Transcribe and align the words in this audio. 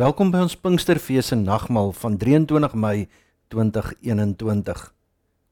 Welkom 0.00 0.30
by 0.32 0.38
ons 0.46 0.54
Pinksterfees 0.56 1.28
se 1.28 1.36
nagmaal 1.36 1.90
van 1.92 2.14
23 2.16 2.72
Mei 2.72 3.08
2021. 3.52 4.84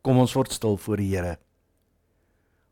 Kom 0.01 0.21
ons 0.23 0.33
word 0.33 0.55
stil 0.57 0.79
voor 0.81 1.03
die 1.03 1.09
Here. 1.11 1.35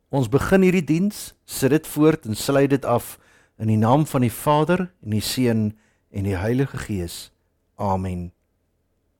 Ons 0.09 0.30
begin 0.33 0.65
hierdie 0.65 0.87
diens, 0.89 1.34
sit 1.45 1.75
dit 1.75 1.91
voort 1.91 2.25
en 2.25 2.39
sluit 2.39 2.70
dit 2.73 2.87
af 2.89 3.19
in 3.61 3.69
die 3.69 3.77
naam 3.77 4.07
van 4.09 4.25
die 4.25 4.33
Vader 4.33 4.87
en 5.05 5.19
die 5.19 5.20
Seun 5.20 5.66
en 6.09 6.25
die 6.25 6.39
Heilige 6.39 6.80
Gees. 6.87 7.19
Amen. 7.77 8.30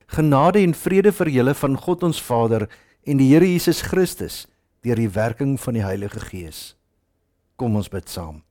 Genade 0.09 0.63
en 0.65 0.73
vrede 0.73 1.13
vir 1.13 1.29
julle 1.35 1.53
van 1.61 1.77
God 1.77 2.07
ons 2.09 2.23
Vader 2.31 2.65
en 3.05 3.21
die 3.21 3.29
Here 3.35 3.45
Jesus 3.45 3.83
Christus 3.85 4.47
deur 4.81 4.97
die 4.97 5.11
werking 5.13 5.59
van 5.61 5.77
die 5.77 5.85
Heilige 5.85 6.25
Gees. 6.31 6.71
Kom 7.53 7.77
ons 7.77 7.93
bid 7.93 8.09
saam. 8.09 8.46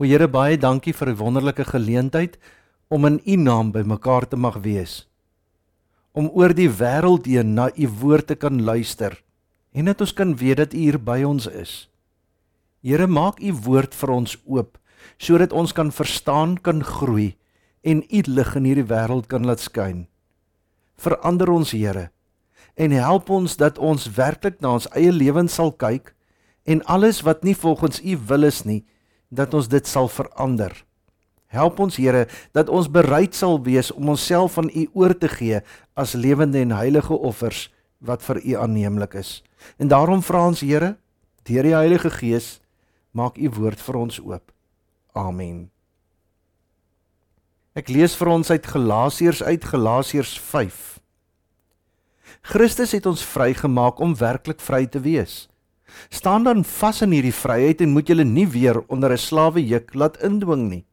O 0.00 0.06
Here, 0.08 0.24
baie 0.32 0.56
dankie 0.56 0.94
vir 0.96 1.10
'n 1.12 1.18
wonderlike 1.20 1.64
geleentheid 1.64 2.38
om 2.88 3.04
in 3.04 3.20
U 3.26 3.36
naam 3.36 3.70
by 3.70 3.82
mekaar 3.84 4.24
te 4.26 4.36
mag 4.36 4.56
wees. 4.64 5.06
Om 6.14 6.30
oor 6.32 6.54
die 6.54 6.70
wêreld 6.70 7.26
heen 7.26 7.52
na 7.54 7.68
U 7.76 7.86
woord 8.00 8.26
te 8.26 8.34
kan 8.34 8.64
luister 8.64 9.22
en 9.74 9.84
dat 9.84 10.00
ons 10.00 10.12
kan 10.12 10.36
weet 10.36 10.56
dat 10.56 10.72
U 10.72 10.78
hier 10.78 10.98
by 10.98 11.22
ons 11.22 11.46
is. 11.46 11.90
Here, 12.82 13.06
maak 13.06 13.40
U 13.40 13.52
woord 13.52 13.94
vir 13.94 14.10
ons 14.10 14.38
oop 14.46 14.78
sodat 15.18 15.52
ons 15.52 15.72
kan 15.72 15.92
verstaan, 15.92 16.56
kan 16.56 16.80
groei 16.82 17.36
en 17.84 18.00
U 18.00 18.22
lig 18.24 18.56
in 18.56 18.64
hierdie 18.64 18.88
wêreld 18.88 19.28
kan 19.28 19.44
laat 19.44 19.60
skyn. 19.60 20.06
Verander 20.96 21.50
ons, 21.50 21.72
Here, 21.72 22.10
en 22.74 22.90
help 22.90 23.28
ons 23.28 23.56
dat 23.56 23.78
ons 23.78 24.08
werklik 24.16 24.60
na 24.60 24.72
ons 24.80 24.88
eie 24.96 25.12
lewens 25.12 25.54
sal 25.54 25.72
kyk 25.72 26.14
en 26.64 26.80
alles 26.84 27.20
wat 27.20 27.44
nie 27.44 27.54
volgens 27.54 28.00
U 28.00 28.16
wil 28.16 28.44
is 28.44 28.64
nie, 28.64 28.84
dat 29.30 29.54
ons 29.54 29.68
dit 29.70 29.86
sal 29.86 30.08
verander. 30.10 30.74
Help 31.50 31.80
ons 31.82 31.96
Here 31.98 32.28
dat 32.54 32.68
ons 32.70 32.90
bereid 32.90 33.34
sal 33.34 33.58
wees 33.62 33.90
om 33.90 34.12
onsself 34.12 34.58
aan 34.58 34.70
U 34.70 34.86
oor 34.94 35.16
te 35.18 35.28
gee 35.28 35.62
as 35.98 36.14
lewende 36.14 36.60
en 36.62 36.74
heilige 36.74 37.14
offers 37.14 37.68
wat 37.98 38.22
vir 38.22 38.38
U 38.44 38.54
aanneemlik 38.62 39.14
is. 39.14 39.42
En 39.78 39.88
daarom 39.88 40.22
vra 40.22 40.46
ons 40.46 40.62
Here, 40.62 40.96
deur 41.42 41.66
die 41.66 41.74
Heilige 41.74 42.10
Gees, 42.10 42.60
maak 43.10 43.38
U 43.38 43.50
woord 43.58 43.82
vir 43.82 43.98
ons 43.98 44.20
oop. 44.22 44.52
Amen. 45.12 45.70
Ek 47.74 47.90
lees 47.90 48.14
vir 48.18 48.30
ons 48.30 48.50
uit 48.50 48.66
Galasiërs 48.66 49.42
uit 49.42 49.64
Galasiërs 49.64 50.38
5. 50.38 51.00
Christus 52.42 52.94
het 52.94 53.06
ons 53.06 53.22
vrygemaak 53.26 53.98
om 54.00 54.14
werklik 54.16 54.62
vry 54.62 54.86
te 54.86 55.02
wees. 55.02 55.49
Staan 56.10 56.44
dan 56.44 56.64
vas 56.64 57.02
in 57.02 57.12
hierdie 57.12 57.34
vryheid 57.34 57.80
en 57.80 57.94
moet 57.94 58.08
julle 58.08 58.24
nie 58.24 58.46
weer 58.46 58.80
onder 58.88 59.12
'n 59.12 59.18
slawe 59.18 59.60
juk 59.60 59.94
laat 59.94 60.16
indwing 60.22 60.68
nie. 60.70 60.84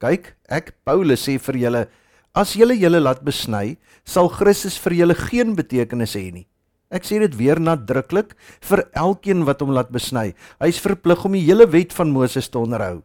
Kyk, 0.00 0.34
ek 0.48 0.74
Paulus 0.84 1.28
sê 1.28 1.38
vir 1.38 1.56
julle, 1.56 1.88
as 2.34 2.54
julle 2.54 2.74
julle 2.74 3.00
laat 3.00 3.22
besny, 3.24 3.76
sal 4.04 4.28
Christus 4.28 4.78
vir 4.78 4.92
julle 4.92 5.14
geen 5.14 5.54
betekenis 5.54 6.16
hê 6.16 6.32
nie. 6.32 6.46
Ek 6.92 7.06
sê 7.08 7.20
dit 7.22 7.36
weer 7.38 7.60
nadruklik 7.60 8.34
vir 8.60 8.84
elkeen 8.92 9.46
wat 9.48 9.62
hom 9.64 9.72
laat 9.72 9.92
besny. 9.94 10.34
Hy 10.60 10.68
is 10.68 10.80
verplig 10.82 11.24
om 11.24 11.32
die 11.32 11.44
hele 11.46 11.66
wet 11.72 11.94
van 11.96 12.10
Moses 12.12 12.50
te 12.52 12.58
onderhou. 12.58 13.02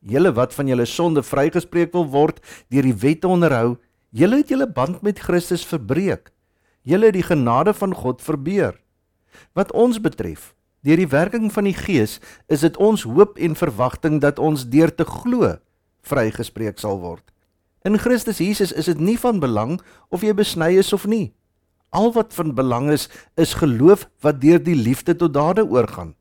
Julle 0.00 0.32
wat 0.32 0.54
van 0.56 0.70
julle 0.70 0.86
sonde 0.88 1.20
vrygespreek 1.20 1.92
wil 1.92 2.06
word 2.08 2.40
deur 2.72 2.86
die 2.88 2.96
wet 3.02 3.20
te 3.20 3.28
onderhou, 3.28 3.76
julle 4.16 4.40
het 4.40 4.48
julle 4.48 4.70
band 4.70 5.02
met 5.04 5.20
Christus 5.20 5.66
verbreek. 5.68 6.30
Julle 6.88 7.10
het 7.10 7.18
die 7.18 7.26
genade 7.26 7.74
van 7.76 7.92
God 7.92 8.24
verbeur. 8.24 8.78
Wat 9.52 9.72
ons 9.76 10.00
betref, 10.00 10.54
Deur 10.80 10.96
die 10.96 11.10
werking 11.12 11.50
van 11.52 11.66
die 11.68 11.76
Gees 11.76 12.18
is 12.48 12.62
dit 12.64 12.76
ons 12.80 13.02
hoop 13.04 13.36
en 13.38 13.56
verwagting 13.56 14.20
dat 14.20 14.38
ons 14.38 14.64
deur 14.72 14.92
te 14.94 15.04
glo 15.04 15.58
vrygespreek 16.08 16.78
sal 16.80 17.00
word. 17.02 17.24
In 17.84 17.98
Christus 18.00 18.40
Jesus 18.40 18.72
is 18.72 18.88
dit 18.88 19.00
nie 19.00 19.18
van 19.20 19.40
belang 19.40 19.78
of 20.08 20.24
jy 20.24 20.32
besny 20.36 20.74
is 20.80 20.92
of 20.96 21.06
nie. 21.08 21.32
Al 21.92 22.12
wat 22.14 22.32
van 22.36 22.54
belang 22.54 22.90
is, 22.92 23.08
is 23.36 23.58
geloof 23.60 24.06
wat 24.24 24.40
deur 24.40 24.60
die 24.62 24.76
liefde 24.78 25.16
tot 25.16 25.34
dade 25.34 25.64
oorgaan. 25.66 26.14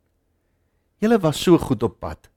Julle 1.00 1.20
was 1.24 1.40
so 1.40 1.58
goed 1.58 1.84
op 1.84 2.00
pad. 2.00 2.30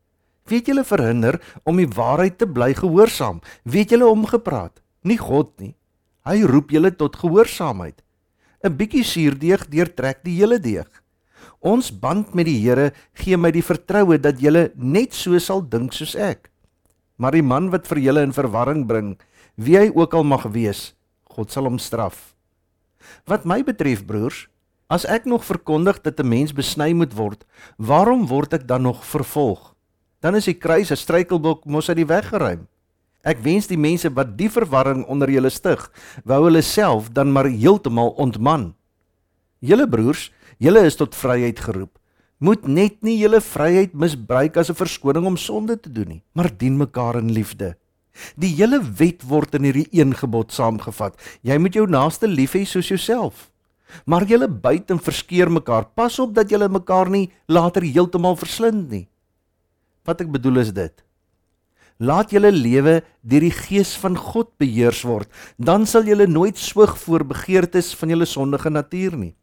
Weet 0.46 0.68
julle 0.70 0.84
verhinder 0.84 1.38
om 1.66 1.78
die 1.78 1.88
waarheid 1.88 2.38
te 2.38 2.46
bly 2.46 2.72
gehoorsaam? 2.78 3.40
Weet 3.62 3.94
julle 3.94 4.06
omgepraat? 4.10 4.82
Nie 5.02 5.18
God 5.18 5.54
nie. 5.62 5.74
Hy 6.26 6.42
roep 6.46 6.70
julle 6.70 6.92
tot 6.94 7.16
gehoorsaamheid. 7.18 8.02
'n 8.62 8.76
Bietjie 8.78 9.02
suurdeeg 9.02 9.66
deurtrek 9.66 10.22
die 10.22 10.38
hele 10.38 10.58
deeg. 10.62 10.86
Ons 11.62 11.92
band 11.94 12.34
met 12.34 12.48
die 12.48 12.58
Here 12.58 12.90
gee 13.14 13.38
my 13.38 13.52
die 13.54 13.62
vertroue 13.62 14.18
dat 14.18 14.40
julle 14.42 14.72
net 14.74 15.14
so 15.14 15.38
sal 15.38 15.62
dink 15.62 15.94
soos 15.94 16.16
ek. 16.18 16.50
Maar 17.22 17.38
die 17.38 17.46
man 17.46 17.70
wat 17.70 17.86
vir 17.86 18.00
julle 18.02 18.24
in 18.26 18.34
verwarring 18.34 18.82
bring, 18.88 19.14
wie 19.54 19.78
hy 19.78 19.92
ook 19.94 20.14
al 20.18 20.26
mag 20.26 20.48
wees, 20.50 20.90
God 21.30 21.54
sal 21.54 21.68
hom 21.70 21.78
straf. 21.78 22.32
Wat 23.30 23.46
my 23.46 23.60
betref, 23.62 24.02
broers, 24.06 24.48
as 24.90 25.06
ek 25.06 25.24
nog 25.30 25.46
verkondig 25.46 26.02
dat 26.02 26.18
'n 26.18 26.28
mens 26.28 26.52
besny 26.52 26.92
moet 26.92 27.14
word, 27.14 27.46
waarom 27.78 28.26
word 28.26 28.54
ek 28.54 28.66
dan 28.66 28.82
nog 28.82 29.06
vervolg? 29.06 29.74
Dan 30.20 30.34
is 30.34 30.44
die 30.44 30.58
kruis 30.58 30.90
'n 30.90 30.96
struikelblok 30.96 31.64
mos 31.64 31.88
uit 31.88 31.96
die 31.96 32.06
weg 32.10 32.28
geruim. 32.28 32.66
Ek 33.22 33.38
wens 33.38 33.66
die 33.66 33.78
mense 33.78 34.10
wat 34.10 34.36
die 34.36 34.50
verwarring 34.50 35.06
onder 35.06 35.30
julle 35.30 35.50
stig, 35.50 35.90
wou 36.24 36.44
hulle 36.44 36.62
self 36.62 37.12
dan 37.12 37.32
maar 37.32 37.46
heeltemal 37.46 38.10
ontman. 38.18 38.74
Julle 39.62 39.86
broers, 39.88 40.30
Julle 40.62 40.84
is 40.86 40.94
tot 40.94 41.16
vryheid 41.18 41.58
geroep. 41.58 41.96
Moet 42.42 42.66
net 42.70 43.00
nie 43.06 43.16
julle 43.18 43.40
vryheid 43.42 43.94
misbruik 43.98 44.56
as 44.56 44.70
'n 44.70 44.78
verskoning 44.78 45.26
om 45.26 45.36
sonde 45.36 45.76
te 45.80 45.90
doen 45.90 46.08
nie, 46.08 46.22
maar 46.34 46.50
dien 46.50 46.76
mekaar 46.76 47.16
in 47.18 47.32
liefde. 47.32 47.74
Die 48.36 48.54
hele 48.54 48.78
wet 48.82 49.22
word 49.22 49.54
in 49.54 49.64
hierdie 49.64 49.88
een 49.90 50.14
gebod 50.14 50.52
saamgevat. 50.52 51.16
Jy 51.42 51.58
moet 51.58 51.74
jou 51.74 51.86
naaste 51.86 52.26
lief 52.26 52.52
hê 52.52 52.64
soos 52.64 52.88
jouself. 52.88 53.50
Maar 54.06 54.24
julle 54.24 54.48
byt 54.48 54.90
en 54.90 54.98
verskeer 54.98 55.50
mekaar. 55.50 55.84
Pas 55.94 56.18
op 56.18 56.34
dat 56.34 56.50
julle 56.50 56.68
mekaar 56.68 57.10
nie 57.10 57.32
later 57.48 57.82
heeltemal 57.82 58.36
verslind 58.36 58.90
nie. 58.90 59.08
Wat 60.04 60.20
ek 60.20 60.30
bedoel 60.30 60.58
is 60.58 60.72
dit. 60.72 61.04
Laat 61.98 62.30
julle 62.30 62.52
lewe 62.52 63.02
deur 63.22 63.40
die 63.40 63.50
gees 63.50 63.96
van 63.96 64.16
God 64.16 64.58
beheers 64.58 65.02
word, 65.02 65.28
dan 65.58 65.86
sal 65.86 66.02
julle 66.02 66.26
nooit 66.26 66.58
swyg 66.58 66.98
voor 66.98 67.24
begeertes 67.24 67.94
van 67.94 68.08
julle 68.08 68.26
sondige 68.26 68.70
natuur 68.70 69.16
nie 69.16 69.34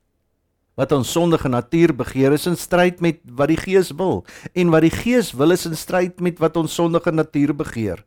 wat 0.80 0.94
ons 0.96 1.12
sondige 1.12 1.50
natuur 1.52 1.92
begeer 1.92 2.32
is 2.38 2.48
in 2.48 2.56
stryd 2.56 3.02
met 3.04 3.20
wat 3.36 3.52
die 3.52 3.60
Gees 3.60 3.92
wil 4.00 4.22
en 4.56 4.70
wat 4.72 4.86
die 4.86 4.94
Gees 4.94 5.34
wil 5.36 5.52
is 5.52 5.66
in 5.68 5.76
stryd 5.76 6.22
met 6.24 6.40
wat 6.40 6.56
ons 6.56 6.76
sondige 6.80 7.12
natuur 7.12 7.52
begeer. 7.60 8.06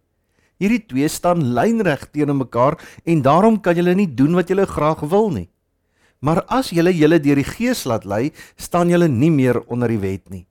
Hierdie 0.62 0.80
twee 0.88 1.08
staan 1.10 1.42
lynreg 1.52 2.06
teenoor 2.14 2.38
mekaar 2.46 2.78
en 3.04 3.20
daarom 3.24 3.58
kan 3.60 3.76
julle 3.76 3.92
nie 3.98 4.08
doen 4.08 4.38
wat 4.38 4.48
julle 4.48 4.64
graag 4.66 5.02
wil 5.12 5.28
nie. 5.34 5.48
Maar 6.22 6.44
as 6.54 6.70
julle 6.72 6.94
julle 6.94 7.18
deur 7.20 7.40
die 7.42 7.48
Gees 7.48 7.82
laat 7.84 8.06
lei, 8.08 8.30
staan 8.56 8.88
julle 8.88 9.08
nie 9.10 9.30
meer 9.34 9.58
onder 9.66 9.90
die 9.90 10.00
wet 10.00 10.30
nie. 10.30 10.46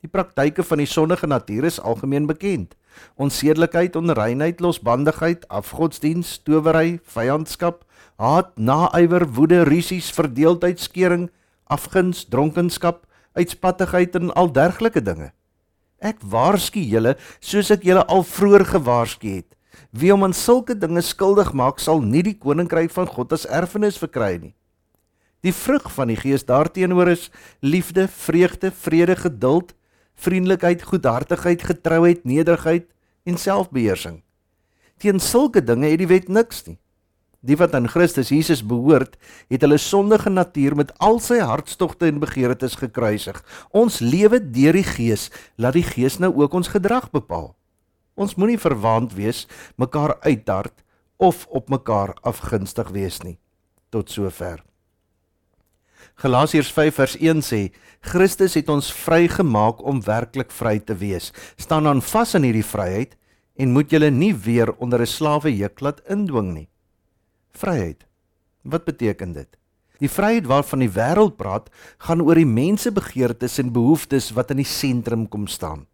Die 0.00 0.08
praktyke 0.08 0.64
van 0.64 0.80
die 0.80 0.88
sondige 0.88 1.28
natuur 1.28 1.66
is 1.68 1.80
algemeen 1.82 2.28
bekend. 2.30 2.72
Onsedelikheid, 3.20 3.98
onreinheid, 3.98 4.62
losbandigheid, 4.64 5.44
afgodsdiens, 5.52 6.38
towery, 6.46 7.00
vyandskap, 7.04 7.82
haat, 8.22 8.54
naaiwer, 8.56 9.26
woede, 9.34 9.60
rusies, 9.68 10.08
verdeeldheid, 10.14 10.80
skering, 10.80 11.28
afguns, 11.70 12.24
dronkenskap, 12.28 13.04
uitspattigheid 13.38 14.16
en 14.18 14.34
al 14.34 14.50
dergelike 14.52 15.02
dinge. 15.02 15.30
Ek 16.00 16.20
waarsku 16.24 16.80
julle 16.80 17.16
soos 17.38 17.70
ek 17.70 17.84
julle 17.86 18.04
al 18.08 18.24
vroeër 18.26 18.64
gewaarsku 18.74 19.34
het. 19.40 19.50
Wie 19.90 20.12
om 20.14 20.24
aan 20.24 20.34
sulke 20.36 20.74
dinge 20.74 21.02
skuldig 21.04 21.52
maak, 21.56 21.78
sal 21.78 22.02
nie 22.02 22.22
die 22.26 22.36
koninkryk 22.38 22.92
van 22.94 23.08
God 23.10 23.34
as 23.36 23.46
erfenis 23.46 23.98
verkry 24.00 24.36
nie. 24.40 24.54
Die 25.44 25.54
vrug 25.56 25.86
van 25.94 26.10
die 26.12 26.18
Gees 26.20 26.44
daarteenoor 26.44 27.14
is 27.14 27.30
liefde, 27.64 28.08
vreugde, 28.08 28.70
vrede, 28.70 29.16
geduld, 29.16 29.72
vriendelikheid, 30.20 30.82
goedhartigheid, 30.84 31.62
getrouheid, 31.64 32.24
nederigheid 32.28 32.90
en 33.24 33.38
selfbeheersing. 33.40 34.20
Teen 35.00 35.20
sulke 35.20 35.62
dinge 35.64 35.88
het 35.88 36.02
die 36.02 36.10
wet 36.10 36.28
niks 36.28 36.66
nie. 36.66 36.76
Die 37.40 37.56
wat 37.56 37.72
aan 37.72 37.88
Christus 37.88 38.28
Jesus 38.28 38.60
behoort, 38.60 39.16
het 39.48 39.62
hulle 39.64 39.78
sondige 39.80 40.28
natuur 40.28 40.74
met 40.76 40.92
al 41.00 41.16
sy 41.24 41.38
hartstogte 41.40 42.10
en 42.10 42.20
begeertes 42.20 42.76
gekruisig. 42.76 43.38
Ons 43.72 44.00
lewe 44.04 44.42
deur 44.52 44.76
die 44.76 44.84
Gees, 44.84 45.30
laat 45.56 45.78
die 45.78 45.86
Gees 45.86 46.18
nou 46.20 46.34
ook 46.42 46.54
ons 46.60 46.68
gedrag 46.68 47.08
bepaal. 47.14 47.54
Ons 48.20 48.36
moenie 48.36 48.60
verwaand 48.60 49.14
wees, 49.16 49.46
mekaar 49.80 50.18
uitdart 50.20 50.84
of 51.16 51.46
op 51.48 51.70
mekaar 51.72 52.12
afgunstig 52.28 52.92
wees 52.92 53.22
nie. 53.24 53.38
Tot 53.88 54.12
sover. 54.12 54.60
Galasiërs 56.20 56.72
5 56.76 56.94
vers 57.00 57.14
1 57.16 57.40
sê: 57.44 57.60
Christus 58.04 58.58
het 58.60 58.68
ons 58.68 58.90
vrygemaak 58.92 59.80
om 59.80 60.02
werklik 60.04 60.52
vry 60.52 60.76
te 60.84 60.96
wees. 61.00 61.32
Staan 61.56 61.88
dan 61.88 62.04
vas 62.04 62.34
in 62.36 62.44
hierdie 62.44 62.66
vryheid 62.66 63.16
en 63.56 63.72
moet 63.72 63.92
julle 63.92 64.10
nie 64.12 64.34
weer 64.34 64.72
onder 64.76 65.00
'n 65.00 65.06
slawe 65.06 65.56
juk 65.56 65.80
laat 65.80 66.00
indwing 66.08 66.52
nie. 66.52 66.68
Vryheid. 67.52 68.06
Wat 68.62 68.84
beteken 68.84 69.32
dit? 69.32 69.48
Die 70.00 70.08
vryheid 70.08 70.46
waarvan 70.48 70.80
die 70.80 70.92
wêreld 70.92 71.36
praat, 71.36 71.68
gaan 72.00 72.22
oor 72.24 72.38
die 72.38 72.48
mensebegeertes 72.48 73.58
en 73.60 73.72
behoeftes 73.72 74.30
wat 74.36 74.52
in 74.54 74.62
die 74.62 74.68
sentrum 74.68 75.26
kom 75.28 75.46
staan. 75.46 75.84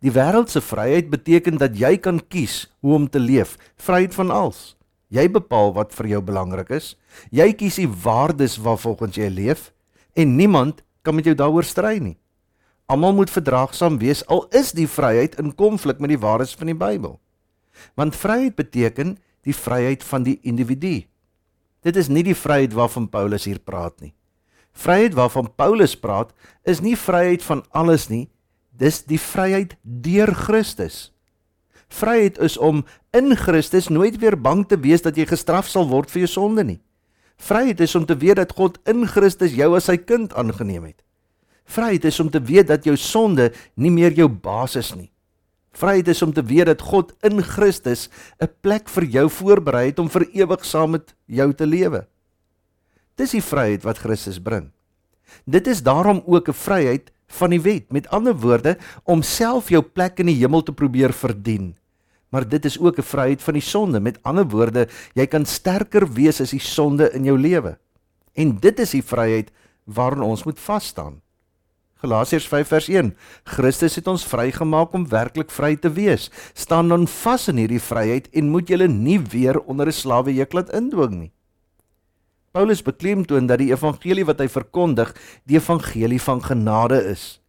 Die 0.00 0.12
wêreldse 0.14 0.62
vryheid 0.62 1.10
beteken 1.10 1.58
dat 1.58 1.74
jy 1.76 1.96
kan 1.98 2.20
kies 2.30 2.68
hoe 2.80 2.94
om 2.94 3.08
te 3.10 3.18
leef, 3.18 3.56
vryheid 3.76 4.14
van 4.14 4.30
alles. 4.30 4.76
Jy 5.10 5.26
bepaal 5.34 5.74
wat 5.74 5.94
vir 5.96 6.12
jou 6.12 6.20
belangrik 6.22 6.70
is. 6.70 6.94
Jy 7.34 7.50
kies 7.58 7.80
die 7.82 7.90
waardes 7.90 8.54
waarvolgens 8.62 9.18
jy 9.18 9.26
leef 9.28 9.72
en 10.14 10.36
niemand 10.38 10.84
kan 11.02 11.16
met 11.18 11.26
jou 11.26 11.34
daaroor 11.34 11.66
stry 11.66 11.98
nie. 11.98 12.16
Almal 12.90 13.16
moet 13.18 13.30
verdraagsaam 13.30 13.98
wees 13.98 14.22
al 14.26 14.46
is 14.54 14.70
die 14.74 14.86
vryheid 14.90 15.36
in 15.42 15.54
konflik 15.54 15.98
met 16.02 16.14
die 16.14 16.22
waardes 16.22 16.54
van 16.58 16.70
die 16.70 16.78
Bybel. 16.78 17.18
Want 17.98 18.18
vryheid 18.18 18.56
beteken 18.58 19.16
die 19.46 19.54
vryheid 19.56 20.04
van 20.04 20.24
die 20.26 20.38
individu. 20.42 21.04
Dit 21.84 21.96
is 21.96 22.10
nie 22.12 22.24
die 22.26 22.36
vryheid 22.36 22.74
waarvan 22.76 23.08
Paulus 23.08 23.46
hier 23.48 23.60
praat 23.60 23.96
nie. 24.00 24.12
Vryheid 24.76 25.16
waarvan 25.16 25.48
Paulus 25.56 25.96
praat, 25.96 26.34
is 26.64 26.82
nie 26.84 26.96
vryheid 26.96 27.42
van 27.42 27.64
alles 27.70 28.08
nie, 28.10 28.28
dis 28.70 29.02
die 29.08 29.18
vryheid 29.20 29.76
deur 29.82 30.32
Christus. 30.34 31.10
Vryheid 31.90 32.38
is 32.38 32.56
om 32.58 32.84
in 33.16 33.34
Christus 33.36 33.88
nooit 33.90 34.20
weer 34.22 34.36
bang 34.38 34.62
te 34.68 34.78
wees 34.78 35.02
dat 35.02 35.16
jy 35.18 35.26
gestraf 35.26 35.68
sal 35.68 35.88
word 35.90 36.10
vir 36.12 36.24
jou 36.24 36.30
sonde 36.36 36.64
nie. 36.64 36.78
Vryheid 37.40 37.80
is 37.80 37.96
om 37.96 38.04
te 38.06 38.14
weet 38.20 38.38
dat 38.38 38.52
God 38.54 38.78
in 38.88 39.06
Christus 39.08 39.56
jou 39.56 39.72
as 39.76 39.88
sy 39.88 39.96
kind 39.98 40.34
aangeneem 40.38 40.92
het. 40.92 41.00
Vryheid 41.70 42.04
is 42.04 42.20
om 42.20 42.30
te 42.30 42.40
weet 42.42 42.68
dat 42.68 42.86
jou 42.86 42.96
sonde 42.98 43.50
nie 43.74 43.90
meer 43.90 44.14
jou 44.14 44.28
baas 44.28 44.76
is 44.78 44.92
nie. 44.94 45.10
Vryheid 45.72 46.08
is 46.08 46.22
om 46.22 46.32
te 46.32 46.42
weet 46.42 46.66
dat 46.66 46.82
God 46.82 47.12
in 47.22 47.42
Christus 47.42 48.08
'n 48.40 48.48
plek 48.60 48.88
vir 48.88 49.04
jou 49.04 49.28
voorberei 49.30 49.86
het 49.86 49.98
om 49.98 50.08
vir 50.08 50.26
ewig 50.32 50.64
saam 50.64 50.90
met 50.90 51.14
jou 51.26 51.52
te 51.54 51.66
lewe. 51.66 52.06
Dis 53.16 53.30
die 53.30 53.42
vryheid 53.42 53.82
wat 53.82 53.98
Christus 53.98 54.38
bring. 54.38 54.70
Dit 55.46 55.66
is 55.66 55.82
daarom 55.82 56.22
ook 56.26 56.48
'n 56.48 56.52
vryheid 56.52 57.12
van 57.26 57.50
die 57.50 57.60
wet, 57.60 57.92
met 57.92 58.08
ander 58.08 58.34
woorde, 58.34 58.76
om 59.04 59.22
self 59.22 59.68
jou 59.68 59.82
plek 59.82 60.18
in 60.18 60.26
die 60.26 60.40
hemel 60.40 60.62
te 60.62 60.72
probeer 60.72 61.12
verdien. 61.12 61.76
Maar 62.30 62.48
dit 62.48 62.64
is 62.64 62.78
ook 62.78 62.98
'n 62.98 63.02
vryheid 63.02 63.42
van 63.42 63.54
die 63.54 63.62
sonde, 63.62 64.00
met 64.00 64.22
ander 64.22 64.48
woorde, 64.48 64.88
jy 65.14 65.26
kan 65.26 65.46
sterker 65.46 66.12
wees 66.12 66.40
as 66.40 66.50
die 66.50 66.60
sonde 66.60 67.12
in 67.12 67.24
jou 67.24 67.38
lewe. 67.38 67.78
En 68.34 68.58
dit 68.58 68.78
is 68.80 68.90
die 68.90 69.02
vryheid 69.02 69.50
waaraan 69.84 70.22
ons 70.22 70.44
moet 70.44 70.58
vas 70.58 70.86
staan. 70.86 71.20
Galasiërs 72.00 72.46
5 72.48 72.68
vers 72.72 72.86
1. 72.88 73.08
Christus 73.44 73.98
het 73.98 74.06
ons 74.08 74.22
vrygemaak 74.24 74.94
om 74.96 75.02
werklik 75.10 75.50
vry 75.52 75.74
te 75.76 75.90
wees. 75.92 76.30
Staan 76.56 76.88
dan 76.88 77.04
vas 77.04 77.44
in 77.52 77.58
hierdie 77.60 77.82
vryheid 77.82 78.30
en 78.32 78.48
moet 78.48 78.70
julle 78.72 78.86
nie 78.88 79.18
weer 79.20 79.58
onder 79.60 79.86
'n 79.86 79.92
slawejuk 79.92 80.52
laat 80.52 80.72
indwing 80.72 81.14
nie. 81.18 81.32
Paulus 82.52 82.82
beklemtoon 82.82 83.46
dat 83.46 83.58
die 83.58 83.70
evangelie 83.70 84.24
wat 84.24 84.40
hy 84.40 84.48
verkondig, 84.48 85.12
die 85.44 85.56
evangelie 85.56 86.20
van 86.20 86.42
genade 86.42 87.04
is. 87.04 87.40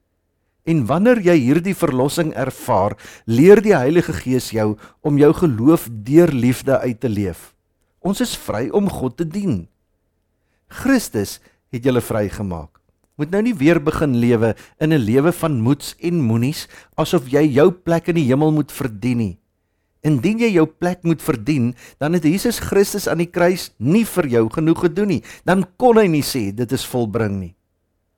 En 0.65 0.85
wanneer 0.85 1.19
jy 1.19 1.37
hierdie 1.39 1.75
verlossing 1.75 2.33
ervaar, 2.33 2.97
leer 3.25 3.61
die 3.61 3.75
Heilige 3.75 4.13
Gees 4.13 4.51
jou 4.51 4.77
om 5.01 5.17
jou 5.17 5.33
geloof 5.33 5.87
deur 5.89 6.27
liefde 6.27 6.79
uit 6.79 6.99
te 6.99 7.09
leef. 7.09 7.55
Ons 7.99 8.21
is 8.21 8.37
vry 8.37 8.69
om 8.69 8.89
God 8.89 9.17
te 9.17 9.27
dien. 9.27 9.67
Christus 10.67 11.39
het 11.71 11.83
julle 11.83 12.01
vrygemaak 12.01 12.70
moet 13.21 13.33
nou 13.35 13.43
nie 13.45 13.53
weer 13.53 13.77
begin 13.77 14.17
lewe 14.17 14.55
in 14.81 14.93
'n 14.93 15.05
lewe 15.05 15.31
van 15.31 15.61
moets 15.61 15.93
en 16.01 16.21
moenies 16.25 16.67
asof 16.97 17.29
jy 17.29 17.45
jou 17.53 17.69
plek 17.71 18.09
in 18.09 18.15
die 18.17 18.25
hemel 18.25 18.51
moet 18.51 18.71
verdien 18.71 19.17
nie. 19.17 19.37
Indien 20.01 20.39
jy 20.39 20.49
jou 20.57 20.65
plek 20.65 21.03
moet 21.03 21.21
verdien, 21.21 21.75
dan 21.99 22.13
het 22.13 22.23
Jesus 22.23 22.59
Christus 22.59 23.07
aan 23.07 23.21
die 23.21 23.29
kruis 23.29 23.69
nie 23.77 24.05
vir 24.05 24.27
jou 24.27 24.49
genoeg 24.49 24.79
gedoen 24.79 25.07
nie. 25.07 25.23
Dan 25.45 25.65
kon 25.77 25.97
hy 25.97 26.07
nie 26.07 26.23
sê 26.25 26.49
dit 26.55 26.71
is 26.71 26.85
volbring 26.85 27.39
nie. 27.39 27.55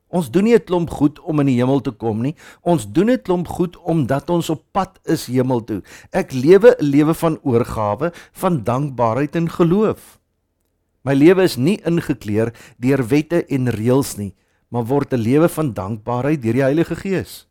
Ons 0.10 0.30
doen 0.32 0.44
nie 0.44 0.56
'n 0.56 0.64
klomp 0.64 0.90
goed 0.90 1.20
om 1.20 1.40
in 1.40 1.48
die 1.48 1.60
hemel 1.60 1.82
te 1.82 1.92
kom 1.92 2.22
nie. 2.22 2.36
Ons 2.62 2.86
doen 2.86 3.10
'n 3.10 3.22
klomp 3.22 3.48
goed 3.48 3.76
omdat 3.84 4.30
ons 4.30 4.50
op 4.50 4.64
pad 4.72 5.00
is 5.06 5.28
hemel 5.28 5.64
toe. 5.64 5.82
Ek 6.14 6.32
lewe 6.32 6.76
'n 6.80 6.86
lewe 6.86 7.14
van 7.14 7.40
oorgawe, 7.44 8.14
van 8.32 8.64
dankbaarheid 8.64 9.36
en 9.36 9.50
geloof. 9.50 10.20
My 11.04 11.14
lewe 11.14 11.44
is 11.44 11.58
nie 11.58 11.82
ingekleer 11.84 12.54
deur 12.80 13.08
wette 13.08 13.46
en 13.50 13.68
reëls 13.68 14.18
nie 14.18 14.36
maar 14.74 14.90
word 14.90 15.14
'n 15.14 15.22
lewe 15.22 15.50
van 15.50 15.74
dankbaarheid 15.74 16.42
deur 16.42 16.54
die 16.54 16.66
Heilige 16.66 16.96
Gees. 16.96 17.46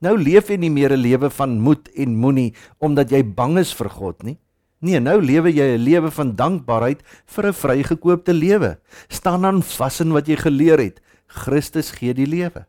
Nou 0.00 0.16
leef 0.16 0.48
jy 0.48 0.56
nie 0.56 0.70
meer 0.70 0.92
'n 0.92 1.04
lewe 1.04 1.30
van 1.30 1.60
moed 1.60 1.88
en 1.94 2.16
moenie 2.16 2.54
omdat 2.80 3.10
jy 3.10 3.22
bang 3.22 3.58
is 3.58 3.72
vir 3.72 3.90
God 3.90 4.22
nie. 4.22 4.38
Nee, 4.80 4.98
nou 4.98 5.20
lewe 5.20 5.52
jy 5.52 5.76
'n 5.76 5.84
lewe 5.84 6.10
van 6.10 6.34
dankbaarheid 6.34 7.02
vir 7.26 7.46
'n 7.46 7.52
vrygekoopte 7.52 8.32
lewe. 8.32 8.78
Staan 9.08 9.44
aan 9.44 9.62
vas 9.62 10.00
in 10.00 10.12
wat 10.12 10.26
jy 10.26 10.36
geleer 10.36 10.78
het. 10.78 11.00
Christus 11.26 11.90
gee 11.90 12.14
die 12.14 12.26
lewe. 12.26 12.66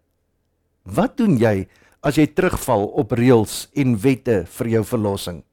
Wat 0.83 1.17
doen 1.17 1.37
jy 1.37 1.67
as 2.03 2.15
jy 2.15 2.27
terugval 2.27 2.85
op 2.85 3.11
reëls 3.11 3.69
en 3.73 3.97
wette 3.97 4.45
vir 4.45 4.67
jou 4.67 4.83
verlossing? 4.83 5.43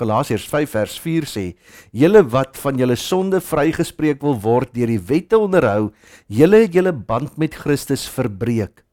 Galasiërs 0.00 0.46
5 0.48 0.70
vers 0.72 0.94
4 0.98 1.26
sê: 1.28 1.44
"Julle 1.92 2.22
wat 2.32 2.56
van 2.56 2.78
julle 2.78 2.96
sonde 2.96 3.40
vrygespreek 3.40 4.22
wil 4.22 4.38
word 4.40 4.72
deur 4.74 4.86
die 4.86 4.98
wette 4.98 5.38
onderhou, 5.38 5.92
julle 6.26 6.64
het 6.64 6.72
julle 6.72 6.92
band 6.92 7.36
met 7.36 7.54
Christus 7.54 8.08
verbreek. 8.08 8.84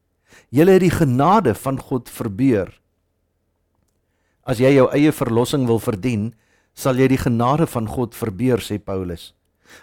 Julle 0.50 0.76
het 0.76 0.84
die 0.84 0.92
genade 0.92 1.54
van 1.54 1.78
God 1.78 2.08
verbeur." 2.08 2.68
As 4.44 4.58
jy 4.58 4.74
jou 4.74 4.88
eie 4.92 5.12
verlossing 5.12 5.66
wil 5.66 5.78
verdien, 5.78 6.34
sal 6.74 6.96
jy 6.96 7.08
die 7.08 7.20
genade 7.20 7.66
van 7.66 7.86
God 7.86 8.14
verbeur, 8.14 8.58
sê 8.58 8.78
Paulus. 8.78 9.32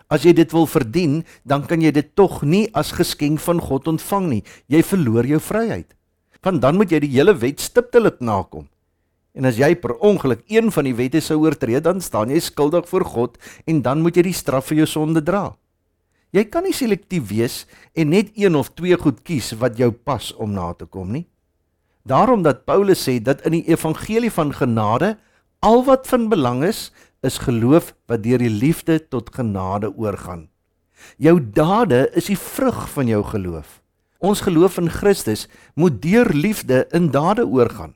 As 0.09 0.25
jy 0.25 0.33
dit 0.33 0.51
wil 0.53 0.65
verdien, 0.65 1.23
dan 1.45 1.65
kan 1.65 1.81
jy 1.81 1.91
dit 1.91 2.15
tog 2.15 2.41
nie 2.43 2.69
as 2.73 2.95
geskenk 2.97 3.39
van 3.39 3.59
God 3.61 3.87
ontvang 3.87 4.29
nie. 4.29 4.43
Jy 4.67 4.81
verloor 4.81 5.25
jou 5.25 5.39
vryheid. 5.39 5.93
Want 6.41 6.61
dan 6.61 6.77
moet 6.77 6.91
jy 6.91 6.99
die 6.99 7.13
hele 7.17 7.33
wet 7.37 7.59
stiptelik 7.59 8.21
nakom. 8.21 8.67
En 9.35 9.45
as 9.49 9.59
jy 9.59 9.73
per 9.75 9.97
ongeluk 9.99 10.45
een 10.47 10.71
van 10.71 10.87
die 10.87 10.95
wette 10.95 11.19
sou 11.21 11.41
oortree, 11.43 11.81
dan 11.83 11.99
staan 12.01 12.31
jy 12.31 12.39
skuldig 12.39 12.87
voor 12.87 13.05
God 13.05 13.37
en 13.67 13.81
dan 13.83 14.01
moet 14.01 14.15
jy 14.15 14.29
die 14.29 14.37
straf 14.37 14.71
vir 14.71 14.83
jou 14.83 14.87
sonde 14.87 15.23
dra. 15.23 15.49
Jy 16.35 16.47
kan 16.51 16.65
nie 16.67 16.75
selektief 16.75 17.27
wees 17.29 17.63
en 17.95 18.11
net 18.11 18.31
een 18.35 18.55
of 18.55 18.71
twee 18.75 18.95
goed 18.99 19.21
kies 19.27 19.53
wat 19.59 19.77
jou 19.79 19.91
pas 19.91 20.31
om 20.39 20.55
na 20.55 20.71
te 20.73 20.87
kom 20.87 21.11
nie. 21.11 21.27
Daarom 22.07 22.43
dat 22.45 22.65
Paulus 22.65 23.03
sê 23.07 23.17
dat 23.19 23.43
in 23.47 23.57
die 23.57 23.67
evangelie 23.71 24.31
van 24.31 24.53
genade 24.53 25.15
al 25.65 25.83
wat 25.87 26.07
van 26.07 26.29
belang 26.29 26.63
is, 26.63 26.91
is 27.25 27.41
geloof 27.41 27.93
wat 28.07 28.23
deur 28.23 28.39
die 28.39 28.51
liefde 28.51 28.99
tot 28.99 29.33
genade 29.33 29.89
oorgaan. 29.95 30.47
Jou 31.17 31.39
dade 31.39 32.05
is 32.15 32.29
die 32.29 32.39
vrug 32.39 32.85
van 32.93 33.09
jou 33.09 33.23
geloof. 33.23 33.81
Ons 34.19 34.45
geloof 34.45 34.77
in 34.81 34.89
Christus 34.89 35.47
moet 35.75 36.01
deur 36.01 36.29
liefde 36.33 36.85
in 36.91 37.11
dade 37.11 37.45
oorgaan. 37.47 37.95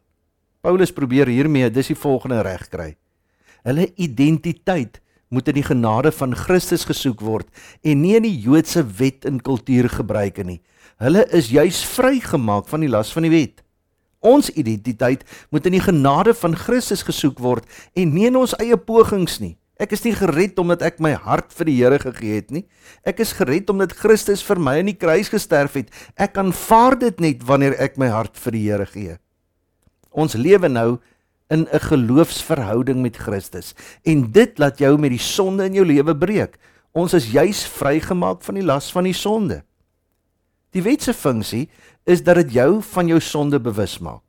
Paulus 0.60 0.92
probeer 0.92 1.30
hiermee 1.32 1.70
dis 1.72 1.94
die 1.94 1.96
volgende 1.96 2.42
reg 2.44 2.66
kry. 2.68 2.90
Hulle 3.64 3.88
identiteit 3.96 5.00
moet 5.32 5.48
in 5.48 5.60
die 5.60 5.64
genade 5.64 6.12
van 6.12 6.36
Christus 6.36 6.84
gesoek 6.90 7.22
word 7.24 7.48
en 7.86 8.02
nie 8.02 8.18
in 8.18 8.26
die 8.26 8.36
Joodse 8.44 8.84
wet 9.00 9.28
en 9.30 9.40
kultuur 9.40 9.88
gebruik 9.94 10.42
nie. 10.44 10.60
Hulle 11.00 11.24
is 11.36 11.52
juis 11.54 11.80
vrygemaak 11.94 12.68
van 12.68 12.84
die 12.84 12.92
las 12.92 13.14
van 13.16 13.28
die 13.28 13.32
wet. 13.32 13.64
Ons 14.20 14.50
identiteit 14.52 15.24
moet 15.48 15.70
in 15.70 15.78
die 15.78 15.86
genade 15.86 16.34
van 16.36 16.58
Christus 16.60 17.06
gesoek 17.08 17.40
word 17.40 17.64
en 17.96 18.12
nie 18.12 18.28
in 18.28 18.42
ons 18.42 18.58
eie 18.60 18.76
pogings 18.76 19.40
nie. 19.40 19.56
Ek 19.80 19.96
is 19.96 20.04
nie 20.04 20.12
gered 20.12 20.60
omdat 20.60 20.84
ek 20.84 21.00
my 21.00 21.14
hart 21.16 21.56
vir 21.56 21.70
die 21.72 21.78
Here 21.78 22.02
gegee 22.04 22.42
het 22.42 22.52
nie. 22.52 22.66
Ek 23.08 23.22
is 23.24 23.32
gered 23.38 23.72
omdat 23.72 23.96
Christus 23.96 24.44
vir 24.44 24.60
my 24.60 24.76
aan 24.82 24.92
die 24.92 24.98
kruis 25.00 25.32
gesterf 25.32 25.80
het. 25.80 25.88
Ek 26.20 26.36
aanvaar 26.36 27.00
dit 27.00 27.24
net 27.24 27.48
wanneer 27.48 27.80
ek 27.80 27.96
my 27.96 28.12
hart 28.12 28.36
vir 28.44 28.60
die 28.60 28.66
Here 28.68 28.90
gee. 28.92 29.16
Ons 30.10 30.34
lewe 30.34 30.68
nou 30.68 31.00
in 31.50 31.68
'n 31.72 31.80
geloofsverhouding 31.80 33.02
met 33.02 33.18
Christus 33.18 33.74
en 34.04 34.32
dit 34.32 34.58
laat 34.58 34.78
jou 34.78 34.98
met 34.98 35.10
die 35.10 35.20
sonde 35.20 35.66
in 35.66 35.74
jou 35.74 35.86
lewe 35.86 36.18
breek. 36.18 36.58
Ons 36.92 37.14
is 37.14 37.32
juis 37.32 37.66
vrygemaak 37.68 38.42
van 38.42 38.56
die 38.56 38.64
las 38.64 38.92
van 38.92 39.04
die 39.04 39.14
sonde. 39.14 39.64
Die 40.72 40.82
wet 40.82 41.02
se 41.02 41.14
funksie 41.14 41.70
is 42.06 42.24
dat 42.24 42.36
dit 42.36 42.52
jou 42.54 42.82
van 42.82 43.08
jou 43.08 43.20
sonde 43.20 43.60
bewus 43.60 44.00
maak. 44.00 44.22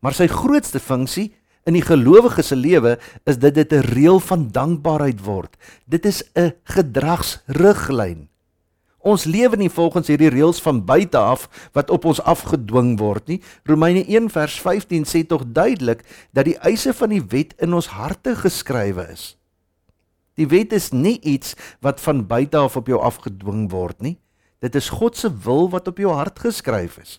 Maar 0.00 0.14
sy 0.14 0.26
grootste 0.26 0.80
funksie 0.80 1.32
in 1.64 1.76
die 1.76 1.84
gelowige 1.84 2.42
se 2.42 2.56
lewe 2.56 2.98
is 3.24 3.38
dit 3.38 3.54
dit 3.54 3.72
'n 3.72 3.86
reël 3.94 4.20
van 4.20 4.50
dankbaarheid 4.50 5.20
word. 5.24 5.56
Dit 5.86 6.04
is 6.04 6.22
'n 6.34 6.52
gedragsriglyn. 6.64 8.28
Ons 9.02 9.24
lewe 9.26 9.58
nie 9.58 9.70
volgens 9.70 10.06
hierdie 10.06 10.30
reëls 10.30 10.60
van 10.62 10.84
buite 10.86 11.18
af 11.18 11.48
wat 11.74 11.90
op 11.90 12.04
ons 12.06 12.22
afgedwing 12.22 12.94
word 13.00 13.26
nie. 13.26 13.40
Romeine 13.66 14.04
1 14.06 14.30
vers 14.30 14.60
15 14.62 15.06
sê 15.10 15.24
tog 15.26 15.42
duidelik 15.50 16.04
dat 16.30 16.46
die 16.46 16.58
eise 16.62 16.94
van 16.94 17.10
die 17.10 17.22
wet 17.34 17.56
in 17.58 17.74
ons 17.74 17.90
harte 17.98 18.36
geskrywe 18.38 19.08
is. 19.10 19.32
Die 20.38 20.46
wet 20.48 20.72
is 20.72 20.92
nie 20.94 21.18
iets 21.20 21.56
wat 21.82 22.00
van 22.00 22.22
buite 22.30 22.56
af 22.56 22.78
op 22.78 22.86
jou 22.88 23.00
afgedwing 23.02 23.66
word 23.74 23.98
nie. 24.06 24.16
Dit 24.62 24.78
is 24.78 24.92
God 24.94 25.18
se 25.18 25.28
wil 25.44 25.66
wat 25.74 25.90
op 25.90 25.98
jou 25.98 26.14
hart 26.14 26.38
geskryf 26.38 27.00
is. 27.02 27.18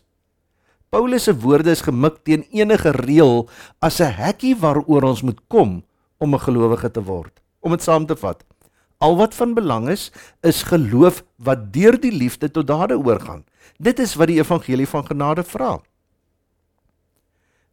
Paulus 0.93 1.27
se 1.27 1.33
woorde 1.35 1.73
is 1.73 1.83
gemik 1.83 2.21
teen 2.23 2.45
enige 2.53 2.93
reël 2.95 3.49
as 3.81 3.99
'n 3.99 4.13
hekkie 4.13 4.55
waaroor 4.55 5.03
ons 5.03 5.21
moet 5.21 5.39
kom 5.47 5.83
om 6.17 6.33
'n 6.33 6.39
gelowige 6.39 6.91
te 6.91 7.03
word. 7.03 7.41
Om 7.59 7.71
dit 7.71 7.83
saam 7.83 8.05
te 8.05 8.15
vat, 8.15 8.43
Al 9.03 9.17
wat 9.19 9.35
van 9.35 9.53
belang 9.53 9.89
is, 9.91 10.11
is 10.41 10.63
geloof 10.63 11.23
wat 11.35 11.73
deur 11.75 11.97
die 11.99 12.11
liefde 12.11 12.47
tot 12.51 12.67
dade 12.67 12.95
oorgaan. 12.95 13.43
Dit 13.77 13.99
is 13.99 14.15
wat 14.15 14.31
die 14.31 14.39
evangelie 14.39 14.87
van 14.87 15.03
genade 15.05 15.43
vra. 15.43 15.81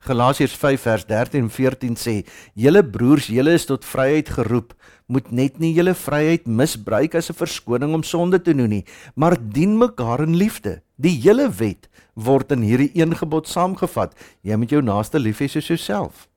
Galasiërs 0.01 0.57
5 0.57 0.81
vers 0.81 1.05
13 1.07 1.43
en 1.45 1.51
14 1.51 1.97
sê: 2.01 2.15
"Julle 2.55 2.83
broers, 2.85 3.27
julle 3.27 3.53
is 3.53 3.67
tot 3.69 3.85
vryheid 3.85 4.29
geroep, 4.29 4.73
moet 5.07 5.31
net 5.31 5.59
nie 5.59 5.75
julle 5.75 5.95
vryheid 5.95 6.47
misbruik 6.47 7.15
as 7.15 7.31
'n 7.31 7.37
verskoning 7.37 7.95
om 7.95 8.03
sonde 8.03 8.43
te 8.43 8.55
doen 8.55 8.69
nie, 8.69 8.85
maar 9.15 9.37
dien 9.53 9.79
mekaar 9.79 10.23
in 10.23 10.37
liefde. 10.37 10.83
Die 10.97 11.21
hele 11.21 11.51
wet 11.51 11.89
word 12.15 12.53
in 12.53 12.63
hierdie 12.63 12.91
een 12.95 13.15
gebod 13.15 13.47
saamgevat: 13.47 14.15
Jy 14.43 14.57
moet 14.57 14.71
jou 14.71 14.83
naaste 14.83 15.19
lief 15.19 15.39
hê 15.39 15.49
soos 15.49 15.67
jouself." 15.67 16.29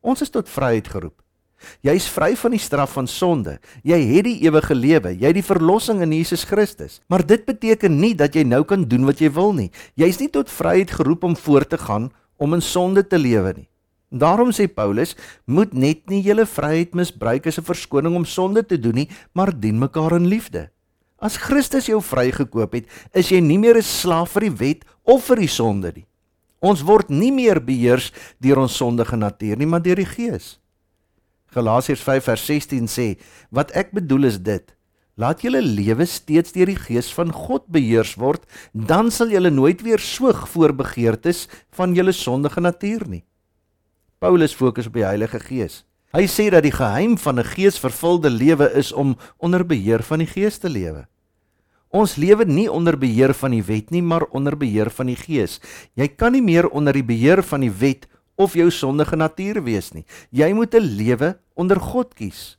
Ons 0.00 0.22
is 0.22 0.30
tot 0.30 0.48
vryheid 0.48 0.88
geroep. 0.88 1.21
Jy 1.82 1.94
is 1.98 2.08
vry 2.08 2.36
van 2.36 2.50
die 2.50 2.60
straf 2.62 2.92
van 2.92 3.06
sonde. 3.06 3.58
Jy 3.82 3.98
het 4.14 4.24
die 4.24 4.38
ewige 4.46 4.74
lewe. 4.74 5.14
Jy 5.16 5.26
het 5.26 5.38
die 5.38 5.46
verlossing 5.46 6.02
in 6.02 6.12
Jesus 6.12 6.44
Christus. 6.44 7.00
Maar 7.08 7.26
dit 7.26 7.44
beteken 7.44 8.00
nie 8.00 8.14
dat 8.14 8.34
jy 8.34 8.44
nou 8.44 8.64
kan 8.64 8.84
doen 8.84 9.04
wat 9.04 9.20
jy 9.20 9.30
wil 9.30 9.52
nie. 9.52 9.70
Jy 9.94 10.06
is 10.06 10.20
nie 10.20 10.30
tot 10.30 10.50
vryheid 10.50 10.90
geroep 10.90 11.24
om 11.24 11.36
voort 11.36 11.68
te 11.68 11.78
gaan 11.78 12.10
om 12.36 12.54
in 12.54 12.62
sonde 12.62 13.06
te 13.06 13.18
lewe 13.18 13.52
nie. 13.56 13.68
Daarom 14.12 14.50
sê 14.52 14.66
Paulus, 14.68 15.14
moet 15.48 15.72
net 15.72 16.04
nie 16.12 16.20
julle 16.20 16.44
vryheid 16.44 16.92
misbruik 16.92 17.46
as 17.46 17.58
'n 17.58 17.64
verskoning 17.64 18.14
om 18.14 18.24
sonde 18.24 18.62
te 18.62 18.76
doen 18.76 18.94
nie, 18.94 19.08
maar 19.32 19.52
dien 19.58 19.78
mekaar 19.78 20.16
in 20.16 20.28
liefde. 20.28 20.68
As 21.18 21.36
Christus 21.36 21.86
jou 21.86 22.02
vrygekoop 22.02 22.72
het, 22.72 22.86
is 23.14 23.30
jy 23.30 23.40
nie 23.40 23.58
meer 23.58 23.76
'n 23.76 23.82
slaaf 23.82 24.32
vir 24.32 24.50
die 24.50 24.56
wet 24.58 24.84
of 25.04 25.24
vir 25.24 25.36
die 25.36 25.48
sonde 25.48 25.92
nie. 25.94 26.06
Ons 26.60 26.82
word 26.82 27.10
nie 27.10 27.32
meer 27.32 27.58
beheers 27.58 28.12
deur 28.38 28.58
ons 28.58 28.76
sondige 28.76 29.16
natuur 29.16 29.56
nie, 29.56 29.66
maar 29.66 29.82
deur 29.82 29.96
die 29.96 30.06
Gees. 30.06 30.61
Galasiërs 31.52 32.02
5 32.02 32.24
vers 32.24 32.46
16 32.46 32.86
sê, 32.88 33.18
"Wat 33.50 33.70
ek 33.70 33.92
bedoel 33.92 34.24
is 34.24 34.38
dit: 34.38 34.74
Laat 35.20 35.42
julle 35.44 35.60
lewe 35.60 36.06
steeds 36.08 36.54
deur 36.54 36.70
die 36.72 36.78
gees 36.80 37.10
van 37.12 37.28
God 37.36 37.66
beheers 37.68 38.14
word, 38.16 38.46
dan 38.72 39.10
sal 39.12 39.28
julle 39.28 39.50
nooit 39.52 39.82
weer 39.84 40.00
soeg 40.00 40.46
voor 40.48 40.72
begeertes 40.72 41.48
van 41.76 41.92
julle 41.92 42.14
sondige 42.16 42.60
natuur 42.64 43.04
nie. 43.08 43.24
Paulus 44.18 44.54
fokus 44.56 44.88
op 44.88 44.96
die 44.96 45.04
Heilige 45.04 45.40
Gees. 45.42 45.82
Hy 46.16 46.24
sê 46.28 46.48
dat 46.52 46.64
die 46.64 46.72
geheim 46.72 47.18
van 47.18 47.38
'n 47.38 47.44
geesvervulde 47.44 48.30
lewe 48.30 48.70
is 48.72 48.92
om 48.92 49.16
onder 49.36 49.66
beheer 49.66 50.02
van 50.02 50.18
die 50.18 50.26
Gees 50.26 50.58
te 50.58 50.68
lewe. 50.68 51.06
Ons 51.90 52.16
lewe 52.16 52.44
nie 52.44 52.70
onder 52.72 52.96
beheer 52.96 53.34
van 53.34 53.50
die 53.50 53.62
wet 53.62 53.90
nie, 53.90 54.02
maar 54.02 54.24
onder 54.32 54.56
beheer 54.56 54.90
van 54.90 55.06
die 55.06 55.16
Gees. 55.16 55.60
Jy 55.94 56.08
kan 56.08 56.32
nie 56.32 56.42
meer 56.42 56.68
onder 56.68 56.92
die 56.92 57.04
beheer 57.04 57.42
van 57.42 57.60
die 57.60 57.70
wet 57.72 58.08
of 58.36 58.54
jou 58.54 58.70
sondige 58.70 59.16
natuur 59.16 59.62
wees 59.62 59.92
nie. 59.92 60.04
Jy 60.30 60.52
moet 60.52 60.74
'n 60.74 60.80
lewe 60.80 61.38
onder 61.54 61.80
God 61.80 62.14
kies. 62.14 62.58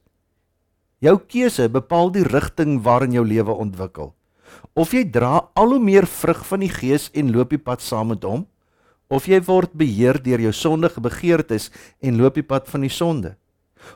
Jou 0.99 1.17
keuse 1.27 1.69
bepaal 1.69 2.11
die 2.11 2.23
rigting 2.23 2.81
waarin 2.83 3.11
jou 3.11 3.25
lewe 3.25 3.51
ontwikkel. 3.51 4.13
Of 4.73 4.93
jy 4.93 5.03
dra 5.11 5.49
al 5.53 5.75
hoe 5.75 5.79
meer 5.79 6.07
vrug 6.07 6.45
van 6.47 6.59
die 6.59 6.71
Gees 6.71 7.09
en 7.13 7.31
loop 7.31 7.49
die 7.49 7.61
pad 7.61 7.81
saam 7.81 8.07
met 8.07 8.23
hom, 8.23 8.45
of 9.09 9.27
jy 9.29 9.41
word 9.45 9.73
beheer 9.77 10.17
deur 10.23 10.39
jou 10.39 10.53
sondige 10.55 11.01
begeertes 11.01 11.69
en 12.01 12.17
loop 12.17 12.35
die 12.39 12.45
pad 12.45 12.69
van 12.71 12.81
die 12.81 12.93
sonde. 12.93 13.35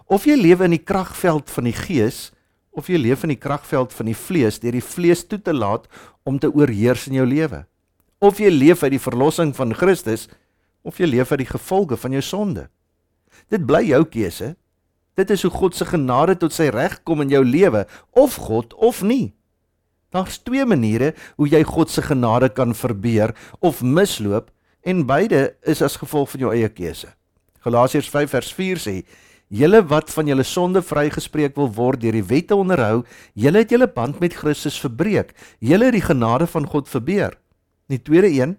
Of 0.06 0.28
jy 0.28 0.36
lewe 0.36 0.68
in 0.68 0.76
die 0.76 0.84
kragveld 0.84 1.50
van 1.50 1.64
die 1.64 1.74
Gees, 1.74 2.32
of 2.78 2.92
jy 2.92 3.00
leef 3.02 3.24
in 3.26 3.34
die 3.34 3.42
kragveld 3.42 3.96
van 3.96 4.12
die 4.12 4.18
vlees 4.18 4.60
deur 4.62 4.76
die 4.76 4.84
vlees 4.84 5.24
toe 5.26 5.40
te 5.42 5.54
laat 5.56 5.88
om 6.28 6.38
te 6.38 6.52
oorheers 6.52 7.08
in 7.10 7.18
jou 7.18 7.26
lewe. 7.26 7.64
Of 8.22 8.42
jy 8.42 8.52
leef 8.54 8.84
uit 8.84 8.94
die 8.98 9.02
verlossing 9.02 9.56
van 9.58 9.74
Christus, 9.78 10.28
of 10.88 11.00
jy 11.02 11.10
leef 11.12 11.34
uit 11.34 11.44
die 11.44 11.52
gevolge 11.52 11.98
van 12.00 12.16
jou 12.16 12.24
sonde. 12.24 12.68
Dit 13.52 13.66
bly 13.68 13.84
jou 13.90 14.04
keuse. 14.08 14.56
Dit 15.18 15.32
is 15.34 15.44
hoe 15.44 15.52
God 15.52 15.76
se 15.76 15.86
genade 15.90 16.38
tot 16.40 16.54
sy 16.56 16.70
reg 16.74 17.00
kom 17.04 17.24
in 17.24 17.34
jou 17.34 17.44
lewe, 17.44 17.86
of 18.16 18.38
God 18.48 18.74
of 18.78 19.02
nie. 19.04 19.34
Daar's 20.14 20.38
twee 20.40 20.64
maniere 20.66 21.14
hoe 21.36 21.50
jy 21.52 21.64
God 21.68 21.92
se 21.92 22.02
genade 22.06 22.50
kan 22.56 22.76
verbeur 22.78 23.34
of 23.60 23.82
misloop 23.84 24.52
en 24.88 25.04
beide 25.10 25.58
is 25.68 25.82
as 25.84 25.98
gevolg 26.00 26.32
van 26.32 26.46
jou 26.46 26.52
eie 26.54 26.70
keuse. 26.72 27.10
Galasiërs 27.66 28.08
5 28.14 28.32
vers 28.32 28.54
4 28.54 28.80
sê: 28.80 28.96
"Julle 29.50 29.82
wat 29.88 30.10
van 30.14 30.28
julle 30.28 30.44
sonde 30.44 30.82
vrygespreek 30.82 31.56
wil 31.56 31.68
word 31.74 32.02
deur 32.02 32.16
die 32.16 32.24
wette 32.24 32.56
onderhou, 32.56 33.04
julle 33.34 33.58
het 33.58 33.70
julle 33.72 33.88
band 33.88 34.20
met 34.20 34.34
Christus 34.34 34.80
verbreek. 34.80 35.34
Julle 35.60 35.86
het 35.86 35.94
die 35.94 36.08
genade 36.08 36.48
van 36.48 36.66
God 36.66 36.88
verbeur." 36.88 37.36
Die 37.88 38.02
tweede 38.02 38.32
een 38.32 38.58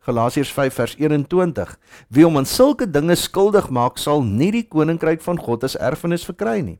Galasiërs 0.00 0.52
5 0.56 0.76
vers 0.80 0.94
21. 0.96 1.74
Wie 2.08 2.24
hom 2.24 2.38
aan 2.40 2.48
sulke 2.48 2.86
dinge 2.88 3.16
skuldig 3.20 3.68
maak, 3.68 3.98
sal 4.00 4.22
nie 4.24 4.48
die 4.54 4.64
koninkryk 4.64 5.20
van 5.20 5.36
God 5.36 5.66
as 5.68 5.76
erfenis 5.76 6.24
verkry 6.24 6.62
nie. 6.64 6.78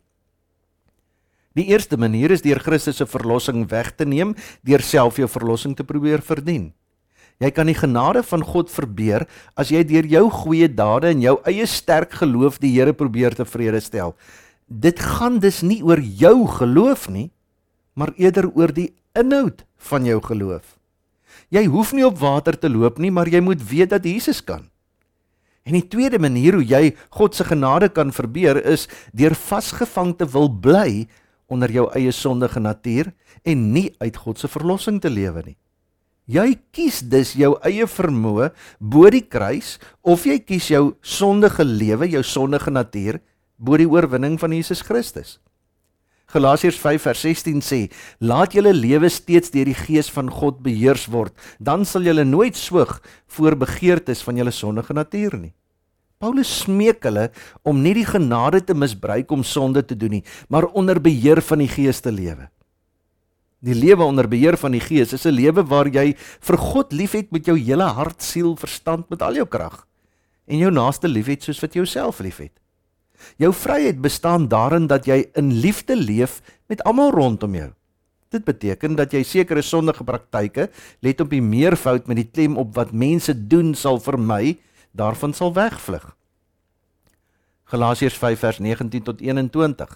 Die 1.59 1.67
eerste 1.69 1.99
manier 2.01 2.33
is 2.33 2.45
deur 2.45 2.63
Christus 2.63 3.01
se 3.03 3.07
verlossing 3.11 3.67
weg 3.69 3.93
te 3.99 4.07
neem, 4.09 4.33
deur 4.65 4.81
self 4.81 5.19
jou 5.21 5.29
verlossing 5.29 5.75
te 5.77 5.85
probeer 5.85 6.25
verdien. 6.25 6.71
Jy 7.41 7.51
kan 7.57 7.69
die 7.69 7.77
genade 7.77 8.23
van 8.25 8.45
God 8.45 8.73
verbeur 8.73 9.27
as 9.59 9.73
jy 9.73 9.83
deur 9.85 10.09
jou 10.09 10.27
goeie 10.43 10.69
dade 10.69 11.13
en 11.13 11.21
jou 11.25 11.37
eie 11.49 11.67
sterk 11.69 12.17
geloof 12.23 12.61
die 12.61 12.73
Here 12.73 12.97
probeer 12.97 13.37
tevrede 13.37 13.81
stel. 13.85 14.15
Dit 14.69 15.01
gaan 15.01 15.41
dus 15.43 15.61
nie 15.67 15.83
oor 15.85 16.01
jou 16.01 16.47
geloof 16.57 17.09
nie, 17.13 17.31
maar 17.93 18.15
eerder 18.17 18.49
oor 18.55 18.73
die 18.73 18.93
inhoud 19.13 19.65
van 19.91 20.09
jou 20.09 20.21
geloof. 20.25 20.80
Jy 21.51 21.65
hoef 21.67 21.91
nie 21.93 22.07
op 22.07 22.19
water 22.21 22.55
te 22.59 22.71
loop 22.71 23.01
nie, 23.03 23.11
maar 23.11 23.29
jy 23.29 23.41
moet 23.43 23.63
weet 23.67 23.91
dat 23.91 24.05
Jesus 24.07 24.39
kan. 24.45 24.69
En 25.67 25.75
die 25.77 25.87
tweede 25.91 26.19
manier 26.23 26.57
hoe 26.57 26.65
jy 26.65 26.95
God 27.19 27.35
se 27.37 27.45
genade 27.45 27.91
kan 27.93 28.15
verbeur 28.15 28.61
is 28.65 28.87
deur 29.13 29.35
vasgevang 29.37 30.15
te 30.19 30.29
wil 30.31 30.49
bly 30.49 31.09
onder 31.51 31.73
jou 31.75 31.89
eie 31.99 32.13
sondige 32.15 32.63
natuur 32.63 33.11
en 33.43 33.67
nie 33.75 33.91
uit 33.99 34.17
God 34.17 34.39
se 34.39 34.49
verlossing 34.49 35.01
te 35.03 35.11
lewe 35.11 35.43
nie. 35.51 35.59
Jy 36.31 36.55
kies 36.71 37.01
dus 37.11 37.35
jou 37.35 37.57
eie 37.67 37.87
vermoë 37.91 38.53
bo 38.79 39.11
die 39.11 39.25
kruis 39.27 39.79
of 40.07 40.29
jy 40.29 40.39
kies 40.39 40.71
jou 40.71 40.93
sondige 41.03 41.67
lewe, 41.67 42.07
jou 42.07 42.23
sondige 42.23 42.71
natuur 42.71 43.19
bo 43.59 43.77
die 43.77 43.89
oorwinning 43.91 44.39
van 44.39 44.55
Jesus 44.55 44.85
Christus. 44.87 45.41
Galasiërs 46.31 46.79
5 46.79 47.03
vers 47.03 47.21
16 47.21 47.61
sê: 47.61 47.81
"Laat 48.21 48.53
julle 48.53 48.73
lewe 48.73 49.09
steeds 49.09 49.51
deur 49.51 49.65
die 49.65 49.75
Gees 49.75 50.11
van 50.11 50.31
God 50.31 50.63
beheers 50.63 51.07
word, 51.07 51.33
dan 51.59 51.85
sal 51.85 52.03
julle 52.03 52.25
nooit 52.25 52.57
soog 52.57 53.01
voor 53.27 53.57
begeertes 53.57 54.23
van 54.23 54.37
julle 54.37 54.51
sondige 54.51 54.93
natuur 54.93 55.37
nie." 55.39 55.55
Paulus 56.21 56.53
smeek 56.61 57.03
hulle 57.03 57.31
om 57.65 57.83
nie 57.83 57.95
die 57.95 58.07
genade 58.07 58.61
te 58.61 58.75
misbruik 58.75 59.31
om 59.31 59.43
sonde 59.43 59.83
te 59.83 59.97
doen 59.97 60.11
nie, 60.11 60.25
maar 60.49 60.69
onder 60.77 61.01
beheer 61.01 61.41
van 61.43 61.59
die 61.59 61.69
Gees 61.69 62.01
te 62.01 62.13
lewe. 62.13 62.51
Die 63.61 63.75
lewe 63.75 64.05
onder 64.05 64.29
beheer 64.29 64.57
van 64.57 64.73
die 64.73 64.81
Gees 64.81 65.13
is 65.13 65.27
'n 65.27 65.35
lewe 65.35 65.65
waar 65.65 65.89
jy 65.89 66.15
vir 66.17 66.57
God 66.57 66.93
liefhet 66.93 67.33
met 67.33 67.47
jou 67.47 67.57
hele 67.59 67.85
hart, 67.85 68.23
siel, 68.23 68.55
verstand, 68.57 69.11
met 69.11 69.23
al 69.23 69.35
jou 69.35 69.47
krag 69.47 69.87
en 70.47 70.59
jou 70.59 70.71
naaste 70.71 71.09
liefhet 71.09 71.43
soos 71.43 71.61
wat 71.61 71.75
jy 71.75 71.81
jouself 71.81 72.21
liefhet. 72.21 72.53
Jou 73.41 73.53
vryheid 73.55 74.01
bestaan 74.01 74.49
daarin 74.49 74.87
dat 74.87 75.07
jy 75.07 75.25
in 75.35 75.53
liefde 75.61 75.97
leef 75.97 76.41
met 76.69 76.83
almal 76.85 77.11
rondom 77.11 77.55
jou. 77.55 77.71
Dit 78.31 78.45
beteken 78.47 78.95
dat 78.95 79.13
jy 79.13 79.25
sekere 79.27 79.63
sondige 79.63 80.05
praktyke, 80.07 80.69
let 81.03 81.21
op 81.21 81.33
die 81.33 81.43
meervoud 81.43 82.07
met 82.07 82.21
die 82.21 82.29
klem 82.31 82.57
op 82.57 82.77
wat 82.79 82.93
mense 82.95 83.35
doen 83.35 83.75
sal 83.75 83.99
vermy, 83.99 84.59
daarvan 84.95 85.35
sal 85.35 85.51
wegvlug. 85.55 86.13
Galasiërs 87.71 88.17
5 88.19 88.39
vers 88.39 88.59
19 88.59 89.03
tot 89.07 89.21
21. 89.23 89.91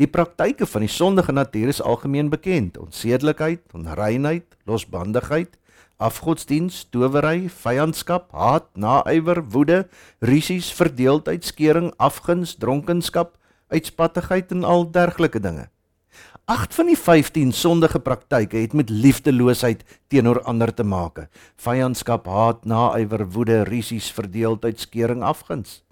Die 0.00 0.08
praktyke 0.08 0.66
van 0.66 0.84
die 0.84 0.92
sondige 0.92 1.32
natuur 1.32 1.72
is 1.72 1.82
algemeen 1.84 2.30
bekend: 2.32 2.78
onsedelikheid, 2.80 3.60
onreinheid, 3.76 4.56
losbandigheid, 4.64 5.58
afgodsdiens, 5.98 6.84
towery, 6.94 7.48
vyandskap, 7.50 8.30
haat, 8.32 8.68
naaiwer, 8.78 9.42
woede, 9.50 9.80
rusies, 10.22 10.70
verdeeldheid, 10.74 11.44
skering, 11.44 11.90
afguns, 11.98 12.54
dronkenskap, 12.62 13.34
uitspattigheid 13.74 14.54
en 14.54 14.62
al 14.64 14.86
dergelike 14.94 15.42
dinge. 15.42 15.66
Agt 16.48 16.72
van 16.78 16.88
die 16.88 16.96
15 16.96 17.50
sondige 17.52 17.98
praktyke 18.00 18.56
het 18.62 18.72
met 18.72 18.88
liefdeloosheid 18.90 19.82
teenoor 20.08 20.40
ander 20.48 20.72
te 20.74 20.86
maak. 20.86 21.26
Vyandskap, 21.60 22.30
haat, 22.30 22.64
naaiwer, 22.64 23.26
woede, 23.34 23.64
rusies, 23.68 24.08
verdeeldheid, 24.14 24.80
skering, 24.80 25.26
afguns. 25.26 25.82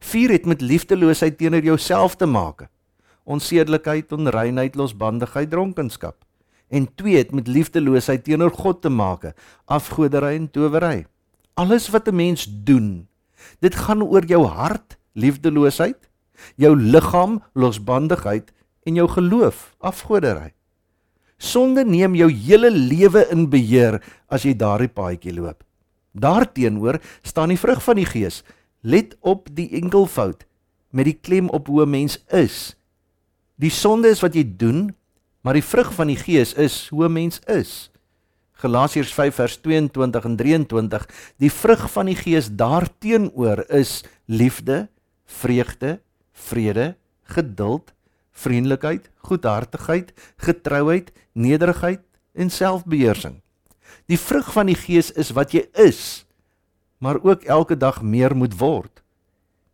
4 0.00 0.32
het 0.32 0.48
met 0.48 0.60
liefdeloosheid 0.64 1.38
teenoor 1.38 1.62
jouself 1.62 2.16
te 2.16 2.26
maak. 2.26 2.66
Onsedelikheid, 3.22 4.12
onreinheid, 4.12 4.74
losbandigheid, 4.74 5.50
dronkenskap 5.50 6.18
en 6.72 6.88
twee 6.96 7.18
het 7.20 7.34
met 7.36 7.50
liefdeloosheid 7.52 8.24
teenoor 8.24 8.52
God 8.56 8.80
te 8.82 8.88
maak, 8.88 9.32
afgoderry 9.68 10.38
en 10.38 10.48
towery. 10.50 11.04
Alles 11.54 11.90
wat 11.92 12.08
'n 12.08 12.16
mens 12.16 12.48
doen, 12.48 13.08
dit 13.60 13.74
gaan 13.74 14.02
oor 14.02 14.24
jou 14.24 14.46
hart, 14.46 14.96
liefdeloosheid, 15.12 16.08
jou 16.56 16.76
liggaam, 16.76 17.42
losbandigheid 17.52 18.52
en 18.82 18.94
jou 18.94 19.08
geloof, 19.08 19.74
afgoderry. 19.78 20.52
Sonde 21.36 21.84
neem 21.84 22.14
jou 22.14 22.30
hele 22.30 22.70
lewe 22.70 23.26
in 23.30 23.48
beheer 23.50 24.02
as 24.28 24.42
jy 24.42 24.54
daardie 24.56 24.88
paadjie 24.88 25.34
loop. 25.34 25.64
Daarteenoor 26.12 27.00
staan 27.22 27.48
die 27.48 27.58
vrug 27.58 27.82
van 27.82 27.96
die 27.96 28.06
Gees. 28.06 28.42
Let 28.80 29.16
op 29.20 29.48
die 29.52 29.68
enkelvoud 29.80 30.46
met 30.90 31.04
die 31.08 31.18
klem 31.20 31.48
op 31.48 31.66
hoe 31.66 31.82
'n 31.82 31.90
mens 31.90 32.24
is. 32.30 32.76
Die 33.56 33.70
sonde 33.70 34.08
is 34.08 34.20
wat 34.20 34.34
jy 34.34 34.44
doen 34.56 34.94
maar 35.42 35.58
die 35.58 35.66
vrug 35.66 35.92
van 35.94 36.06
die 36.06 36.18
gees 36.18 36.54
is 36.54 36.88
hoe 36.88 37.04
'n 37.04 37.12
mens 37.12 37.40
is. 37.46 37.90
Galasiërs 38.62 39.12
5 39.14 39.34
vers 39.34 39.56
22 39.56 40.24
en 40.24 40.36
23, 40.36 41.06
die 41.42 41.50
vrug 41.50 41.88
van 41.90 42.06
die 42.06 42.16
Gees 42.16 42.46
daarteenoor 42.54 43.64
is 43.74 44.04
liefde, 44.30 44.88
vreugde, 45.26 46.00
vrede, 46.32 46.94
geduld, 47.22 47.92
vriendelikheid, 48.30 49.10
goedhartigheid, 49.16 50.12
getrouheid, 50.36 51.10
nederigheid 51.32 52.00
en 52.32 52.50
selfbeheersing. 52.50 53.40
Die 54.06 54.18
vrug 54.18 54.52
van 54.52 54.70
die 54.70 54.78
Gees 54.78 55.10
is 55.10 55.34
wat 55.34 55.52
jy 55.56 55.66
is, 55.74 56.24
maar 57.02 57.18
ook 57.22 57.42
elke 57.50 57.76
dag 57.76 58.02
meer 58.02 58.36
moet 58.36 58.54
word. 58.58 59.02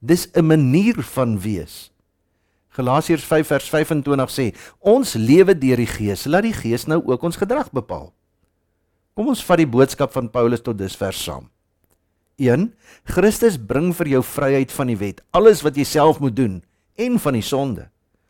Dis 0.01 0.29
'n 0.33 0.47
manier 0.47 1.03
van 1.03 1.41
wees. 1.41 1.93
Galasiërs 2.78 3.25
5 3.26 3.47
vers 3.47 3.68
25 3.68 4.30
sê: 4.30 4.54
"Ons 4.78 5.14
lewe 5.14 5.58
deur 5.58 5.76
die 5.76 5.87
Gees, 5.87 6.26
laat 6.26 6.47
die 6.47 6.54
Gees 6.54 6.87
nou 6.87 7.02
ook 7.04 7.23
ons 7.23 7.37
gedrag 7.37 7.73
bepaal." 7.73 8.12
Kom 9.14 9.28
ons 9.28 9.42
vat 9.42 9.58
die 9.58 9.66
boodskap 9.66 10.12
van 10.12 10.30
Paulus 10.30 10.62
tot 10.62 10.78
dusver 10.78 11.12
saam. 11.12 11.49
1. 12.38 12.73
Christus 13.04 13.58
bring 13.58 13.90
vir 13.92 14.06
jou 14.06 14.23
vryheid 14.23 14.70
van 14.70 14.87
die 14.87 14.97
wet, 14.97 15.25
alles 15.35 15.64
wat 15.66 15.75
jy 15.75 15.85
self 15.85 16.20
moet 16.23 16.37
doen 16.37 16.62
en 16.94 17.18
van 17.18 17.35
die 17.35 17.42
sonde. 17.42 17.88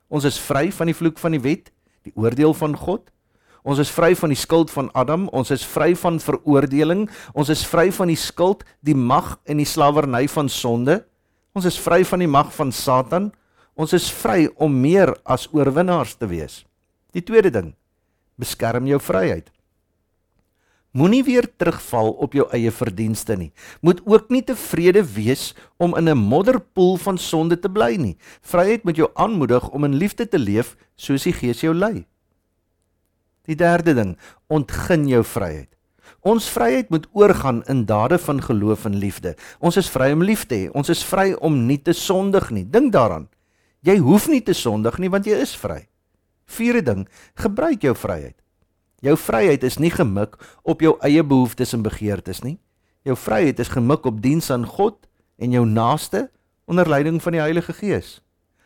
Ons 0.08 0.24
is 0.24 0.38
vry 0.40 0.70
van 0.72 0.88
die 0.88 0.96
vloek 0.96 1.18
van 1.20 1.36
die 1.36 1.42
wet, 1.44 1.68
die 2.08 2.12
oordeel 2.16 2.54
van 2.56 2.76
God. 2.76 3.10
Ons 3.68 3.82
is 3.84 3.92
vry 3.92 4.14
van 4.16 4.32
die 4.32 4.40
skuld 4.40 4.72
van 4.72 4.88
Adam, 4.96 5.28
ons 5.28 5.50
is 5.52 5.66
vry 5.66 5.92
van 5.94 6.16
veroordeling, 6.24 7.04
ons 7.34 7.52
is 7.52 7.66
vry 7.68 7.90
van 7.92 8.08
die 8.08 8.16
skuld, 8.16 8.64
die 8.80 8.96
mag 8.96 9.34
en 9.44 9.60
die 9.60 9.68
slawerny 9.68 10.24
van 10.32 10.48
sonde. 10.48 11.02
Ons 11.52 11.68
is 11.68 11.76
vry 11.76 12.00
van 12.08 12.24
die 12.24 12.30
mag 12.30 12.48
van 12.54 12.72
Satan. 12.72 13.28
Ons 13.78 13.94
is 13.94 14.08
vry 14.10 14.48
om 14.58 14.74
meer 14.74 15.12
as 15.22 15.46
oorwinnaars 15.54 16.16
te 16.18 16.26
wees. 16.26 16.64
Die 17.14 17.22
tweede 17.22 17.52
ding, 17.54 17.70
beskerm 18.34 18.88
jou 18.90 18.98
vryheid. 18.98 19.52
Moenie 20.98 21.22
weer 21.22 21.46
terugval 21.60 22.10
op 22.18 22.34
jou 22.34 22.46
eie 22.56 22.72
verdienste 22.74 23.36
nie. 23.38 23.52
Moet 23.84 24.00
ook 24.08 24.32
nie 24.34 24.42
tevrede 24.42 25.04
wees 25.14 25.52
om 25.78 25.94
in 25.94 26.08
'n 26.08 26.18
modderpoel 26.18 26.96
van 26.96 27.18
sonde 27.18 27.60
te 27.60 27.68
bly 27.68 27.94
nie. 27.96 28.16
Vryheid 28.42 28.84
moet 28.84 28.96
jou 28.96 29.10
aanmoedig 29.14 29.68
om 29.70 29.84
in 29.84 29.94
liefde 29.94 30.28
te 30.28 30.38
leef 30.38 30.76
soos 30.96 31.22
die 31.22 31.32
Gees 31.32 31.60
jou 31.60 31.74
lei. 31.74 32.06
Die 33.46 33.56
derde 33.56 33.94
ding, 33.94 34.16
ontgin 34.48 35.06
jou 35.08 35.22
vryheid. 35.24 35.68
Ons 36.20 36.48
vryheid 36.48 36.90
moet 36.90 37.06
oorgaan 37.12 37.62
in 37.66 37.84
dade 37.84 38.18
van 38.18 38.42
geloof 38.42 38.84
en 38.84 38.96
liefde. 38.96 39.36
Ons 39.60 39.76
is 39.76 39.90
vry 39.90 40.12
om 40.12 40.22
lief 40.22 40.46
te 40.46 40.54
hê. 40.54 40.70
Ons 40.74 40.88
is 40.88 41.04
vry 41.04 41.32
om 41.32 41.66
nie 41.66 41.78
te 41.82 41.92
sondig 41.92 42.50
nie. 42.50 42.64
Dink 42.64 42.92
daaraan. 42.92 43.28
Jy 43.86 43.98
hoef 44.02 44.26
nie 44.28 44.42
te 44.42 44.54
sondig 44.56 44.98
nie 44.98 45.10
want 45.10 45.26
jy 45.26 45.38
is 45.38 45.54
vry. 45.56 45.86
Vierde 46.48 46.82
ding, 46.82 47.04
gebruik 47.38 47.84
jou 47.84 47.94
vryheid. 47.94 48.36
Jou 49.04 49.14
vryheid 49.14 49.62
is 49.62 49.78
nie 49.78 49.92
gemik 49.94 50.34
op 50.66 50.80
jou 50.82 50.96
eie 51.06 51.22
behoeftes 51.22 51.74
en 51.76 51.84
begeertes 51.84 52.42
nie. 52.42 52.56
Jou 53.06 53.14
vryheid 53.14 53.60
is 53.62 53.70
gemik 53.70 54.06
op 54.08 54.18
diens 54.22 54.50
aan 54.50 54.66
God 54.66 55.06
en 55.38 55.54
jou 55.54 55.62
naaste 55.66 56.26
onder 56.66 56.88
leiding 56.88 57.22
van 57.22 57.36
die 57.36 57.40
Heilige 57.44 57.72
Gees. 57.72 58.18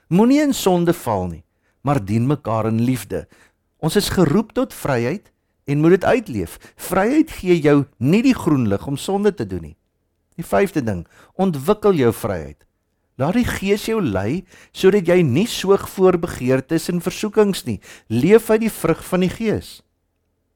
Moenie 0.09 0.40
in 0.40 0.54
sonde 0.57 0.95
val 0.97 1.26
nie, 1.28 1.45
maar 1.85 2.00
dien 2.04 2.26
mekaar 2.26 2.71
in 2.71 2.81
liefde. 2.81 3.26
Ons 3.78 3.97
is 4.00 4.09
geroep 4.14 4.52
tot 4.57 4.75
vryheid 4.75 5.28
en 5.69 5.81
moet 5.85 5.99
dit 5.99 6.04
uitleef. 6.04 6.57
Vryheid 6.76 7.31
gee 7.31 7.61
jou 7.61 7.85
nie 7.99 8.23
die 8.25 8.35
groen 8.35 8.66
lig 8.73 8.87
om 8.87 8.97
sonde 8.97 9.35
te 9.35 9.47
doen 9.47 9.69
nie. 9.69 9.76
Die 10.40 10.47
vyfde 10.47 10.81
ding, 10.81 11.04
ontwikkel 11.37 11.92
jou 12.00 12.12
vryheid. 12.16 12.64
Laat 13.21 13.37
die 13.37 13.47
Gees 13.47 13.85
jou 13.90 14.00
lei 14.00 14.45
sodat 14.73 15.09
jy 15.09 15.21
nie 15.26 15.47
soog 15.50 15.85
voor 15.92 16.16
begeertes 16.21 16.88
en 16.88 17.02
versoekings 17.04 17.66
nie. 17.69 17.78
Leef 18.09 18.49
uit 18.50 18.64
die 18.64 18.73
vrug 18.73 19.02
van 19.04 19.26
die 19.26 19.33
Gees. 19.33 19.81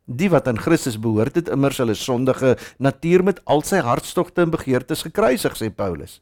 Die 0.07 0.31
wat 0.31 0.47
aan 0.49 0.61
Christus 0.63 0.97
behoort 1.03 1.35
het 1.37 1.51
immers 1.53 1.81
hulle 1.83 1.97
sondige 1.99 2.55
natuur 2.79 3.25
met 3.27 3.43
al 3.45 3.65
sy 3.67 3.83
hartstogte 3.83 4.45
en 4.47 4.55
begeertes 4.55 5.02
gekruisig 5.02 5.59
sê 5.59 5.69
Paulus. 5.69 6.21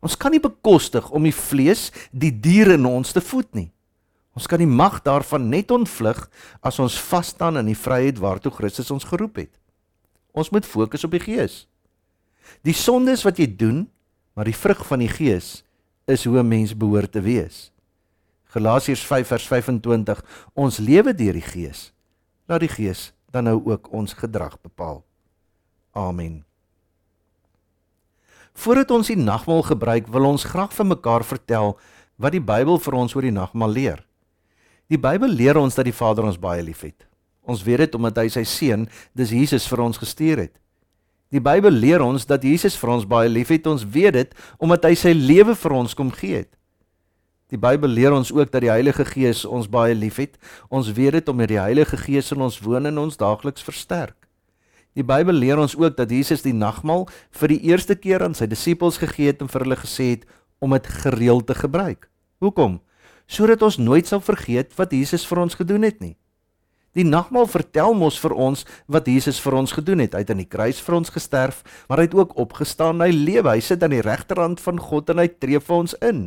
Ons 0.00 0.16
kan 0.16 0.32
nie 0.32 0.40
bekostig 0.40 1.10
om 1.12 1.26
die 1.28 1.34
vlees, 1.36 1.90
die 2.10 2.32
diere 2.32 2.78
in 2.80 2.88
ons 2.88 3.12
te 3.12 3.20
voed 3.20 3.50
nie. 3.54 3.68
Ons 4.34 4.48
kan 4.48 4.62
die 4.62 4.68
mag 4.68 5.02
daarvan 5.04 5.50
net 5.52 5.70
ontvlug 5.74 6.24
as 6.64 6.78
ons 6.80 6.96
vas 7.10 7.34
staan 7.34 7.60
in 7.60 7.68
die 7.68 7.78
vryheid 7.78 8.18
waartoe 8.22 8.52
Christus 8.54 8.90
ons 8.90 9.04
geroep 9.04 9.42
het. 9.42 9.52
Ons 10.32 10.50
moet 10.54 10.66
fokus 10.66 11.04
op 11.04 11.12
die 11.12 11.22
Gees. 11.22 11.66
Die 12.64 12.74
sondes 12.74 13.26
wat 13.26 13.38
jy 13.38 13.50
doen, 13.50 13.84
maar 14.32 14.48
die 14.48 14.56
vrug 14.56 14.80
van 14.86 15.02
die 15.04 15.10
Gees 15.10 15.60
is 16.10 16.24
hoe 16.24 16.38
'n 16.38 16.48
mens 16.48 16.76
behoort 16.76 17.12
te 17.12 17.20
wees. 17.20 17.72
Galasiërs 18.50 19.06
5 19.06 19.26
vers 19.26 19.46
25 19.46 20.24
Ons 20.54 20.78
lewe 20.78 21.14
deur 21.14 21.32
die 21.32 21.48
Gees 21.54 21.92
laat 22.50 22.60
die 22.60 22.68
Gees 22.68 23.12
dan 23.30 23.46
nou 23.46 23.60
ook 23.64 23.92
ons 23.94 24.12
gedrag 24.12 24.60
bepaal. 24.60 25.04
Amen. 25.94 26.44
Voordat 28.52 28.90
ons 28.90 29.06
die 29.06 29.16
nagmaal 29.16 29.62
gebruik, 29.62 30.08
wil 30.10 30.24
ons 30.24 30.44
graag 30.44 30.72
vir 30.74 30.86
mekaar 30.86 31.24
vertel 31.24 31.76
wat 32.18 32.34
die 32.34 32.42
Bybel 32.42 32.80
vir 32.82 32.96
ons 32.98 33.14
oor 33.14 33.22
die 33.22 33.34
nagmaal 33.34 33.70
leer. 33.70 34.02
Die 34.90 34.98
Bybel 34.98 35.30
leer 35.30 35.56
ons 35.56 35.78
dat 35.78 35.86
die 35.86 35.94
Vader 35.94 36.26
ons 36.26 36.40
baie 36.40 36.62
liefhet. 36.62 37.06
Ons 37.46 37.62
weet 37.62 37.86
dit 37.86 37.94
omdat 37.94 38.18
hy 38.18 38.26
sy 38.28 38.42
seun, 38.44 38.88
dis 39.14 39.30
Jesus 39.30 39.68
vir 39.70 39.84
ons 39.86 39.98
gestuur 39.98 40.42
het. 40.42 40.54
Die 41.30 41.42
Bybel 41.42 41.70
leer 41.70 42.02
ons 42.02 42.26
dat 42.26 42.42
Jesus 42.42 42.74
vir 42.80 42.90
ons 42.96 43.06
baie 43.06 43.28
liefhet. 43.30 43.66
Ons 43.70 43.84
weet 43.86 44.16
dit 44.16 44.32
omdat 44.58 44.88
hy 44.88 44.96
sy 44.98 45.12
lewe 45.14 45.54
vir 45.54 45.74
ons 45.78 45.94
kom 45.94 46.10
gee 46.14 46.42
het. 46.42 46.50
Die 47.50 47.58
Bybel 47.58 47.90
leer 47.90 48.14
ons 48.14 48.30
ook 48.34 48.50
dat 48.50 48.62
die 48.62 48.70
Heilige 48.70 49.04
Gees 49.06 49.44
ons 49.46 49.70
baie 49.70 49.94
liefhet. 49.94 50.36
Ons 50.70 50.90
weet 50.94 51.18
dit 51.18 51.30
omdat 51.30 51.50
die 51.50 51.60
Heilige 51.62 51.98
Gees 51.98 52.30
in 52.34 52.42
ons 52.46 52.58
woon 52.62 52.86
en 52.86 52.98
ons 52.98 53.18
daagliks 53.18 53.66
versterk. 53.66 54.16
Die 54.98 55.06
Bybel 55.06 55.38
leer 55.38 55.58
ons 55.62 55.76
ook 55.78 55.96
dat 55.98 56.10
Jesus 56.10 56.42
die 56.42 56.54
nagmaal 56.54 57.06
vir 57.38 57.54
die 57.54 57.60
eerste 57.70 57.94
keer 57.94 58.24
aan 58.26 58.34
sy 58.34 58.48
disippels 58.50 58.98
gegee 58.98 59.30
het 59.30 59.42
en 59.42 59.50
vir 59.50 59.66
hulle 59.66 59.78
gesê 59.78 60.08
het 60.16 60.26
om 60.58 60.74
dit 60.74 60.86
gereeld 61.04 61.46
te 61.46 61.54
gebruik. 61.54 62.08
Hoekom? 62.42 62.80
Sodat 63.30 63.62
ons 63.62 63.78
nooit 63.78 64.06
sal 64.06 64.22
vergeet 64.22 64.74
wat 64.78 64.90
Jesus 64.94 65.26
vir 65.30 65.44
ons 65.46 65.54
gedoen 65.54 65.86
het 65.86 66.02
nie. 66.02 66.16
Die 66.98 67.06
nagmaal 67.06 67.46
vertel 67.46 67.94
mos 67.94 68.18
vir 68.18 68.34
ons 68.34 68.64
wat 68.90 69.06
Jesus 69.06 69.38
vir 69.42 69.54
ons 69.60 69.74
gedoen 69.76 70.02
het. 70.02 70.16
Hy 70.16 70.24
het 70.24 70.32
aan 70.34 70.42
die 70.42 70.50
kruis 70.50 70.80
vir 70.82 70.96
ons 70.98 71.12
gesterf, 71.14 71.62
maar 71.86 72.02
hy 72.02 72.08
het 72.08 72.16
ook 72.18 72.34
opgestaan. 72.40 73.02
Hy 73.04 73.12
lewe. 73.14 73.52
Hy 73.54 73.62
sit 73.62 73.84
aan 73.86 73.94
die 73.94 74.02
regterhand 74.02 74.62
van 74.64 74.82
God 74.82 75.12
en 75.14 75.22
hy 75.22 75.28
tree 75.30 75.62
vir 75.62 75.76
ons 75.76 75.94
in. 76.02 76.26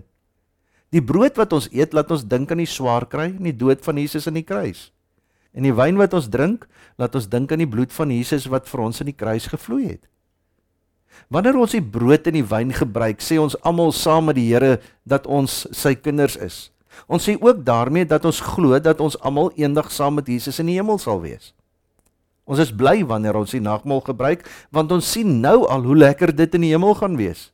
Die 0.93 1.03
brood 1.03 1.39
wat 1.41 1.53
ons 1.57 1.67
eet 1.73 1.95
laat 1.97 2.11
ons 2.13 2.23
dink 2.29 2.51
aan 2.53 2.61
die 2.61 2.69
swaar 2.69 3.07
kry 3.09 3.31
en 3.33 3.49
die 3.49 3.55
dood 3.57 3.83
van 3.83 3.99
Jesus 3.99 4.29
aan 4.29 4.37
die 4.37 4.47
kruis. 4.47 4.91
En 5.53 5.65
die 5.65 5.73
wyn 5.75 5.99
wat 5.99 6.13
ons 6.17 6.29
drink, 6.33 6.67
laat 6.97 7.15
ons 7.17 7.29
dink 7.29 7.51
aan 7.51 7.61
die 7.61 7.69
bloed 7.69 7.93
van 7.93 8.13
Jesus 8.13 8.47
wat 8.49 8.69
vir 8.69 8.87
ons 8.87 9.01
in 9.03 9.09
die 9.09 9.17
kruis 9.17 9.49
gevloei 9.51 9.95
het. 9.95 10.05
Wanneer 11.33 11.57
ons 11.61 11.75
die 11.75 11.83
brood 11.83 12.27
en 12.29 12.37
die 12.37 12.45
wyn 12.45 12.73
gebruik, 12.73 13.21
sê 13.21 13.37
ons 13.41 13.57
almal 13.65 13.93
saam 13.93 14.29
met 14.29 14.37
die 14.37 14.47
Here 14.49 14.79
dat 15.05 15.27
ons 15.29 15.63
sy 15.75 15.93
kinders 15.97 16.37
is. 16.41 16.72
Ons 17.07 17.27
sê 17.27 17.35
ook 17.39 17.63
daarmee 17.65 18.05
dat 18.05 18.25
ons 18.25 18.39
glo 18.39 18.79
dat 18.79 19.01
ons 19.01 19.19
almal 19.19 19.51
eendag 19.55 19.91
saam 19.91 20.19
met 20.19 20.27
Jesus 20.27 20.59
in 20.59 20.71
die 20.71 20.77
hemel 20.79 20.97
sal 20.97 21.21
wees. 21.21 21.53
Ons 22.43 22.59
is 22.59 22.73
bly 22.75 23.03
wanneer 23.07 23.37
ons 23.39 23.53
die 23.55 23.63
nagmaal 23.63 24.01
gebruik 24.03 24.47
want 24.71 24.91
ons 24.91 25.11
sien 25.15 25.39
nou 25.41 25.63
al 25.67 25.85
hoe 25.87 25.95
lekker 25.97 26.35
dit 26.35 26.55
in 26.59 26.67
die 26.67 26.73
hemel 26.75 26.95
gaan 26.99 27.15
wees. 27.19 27.51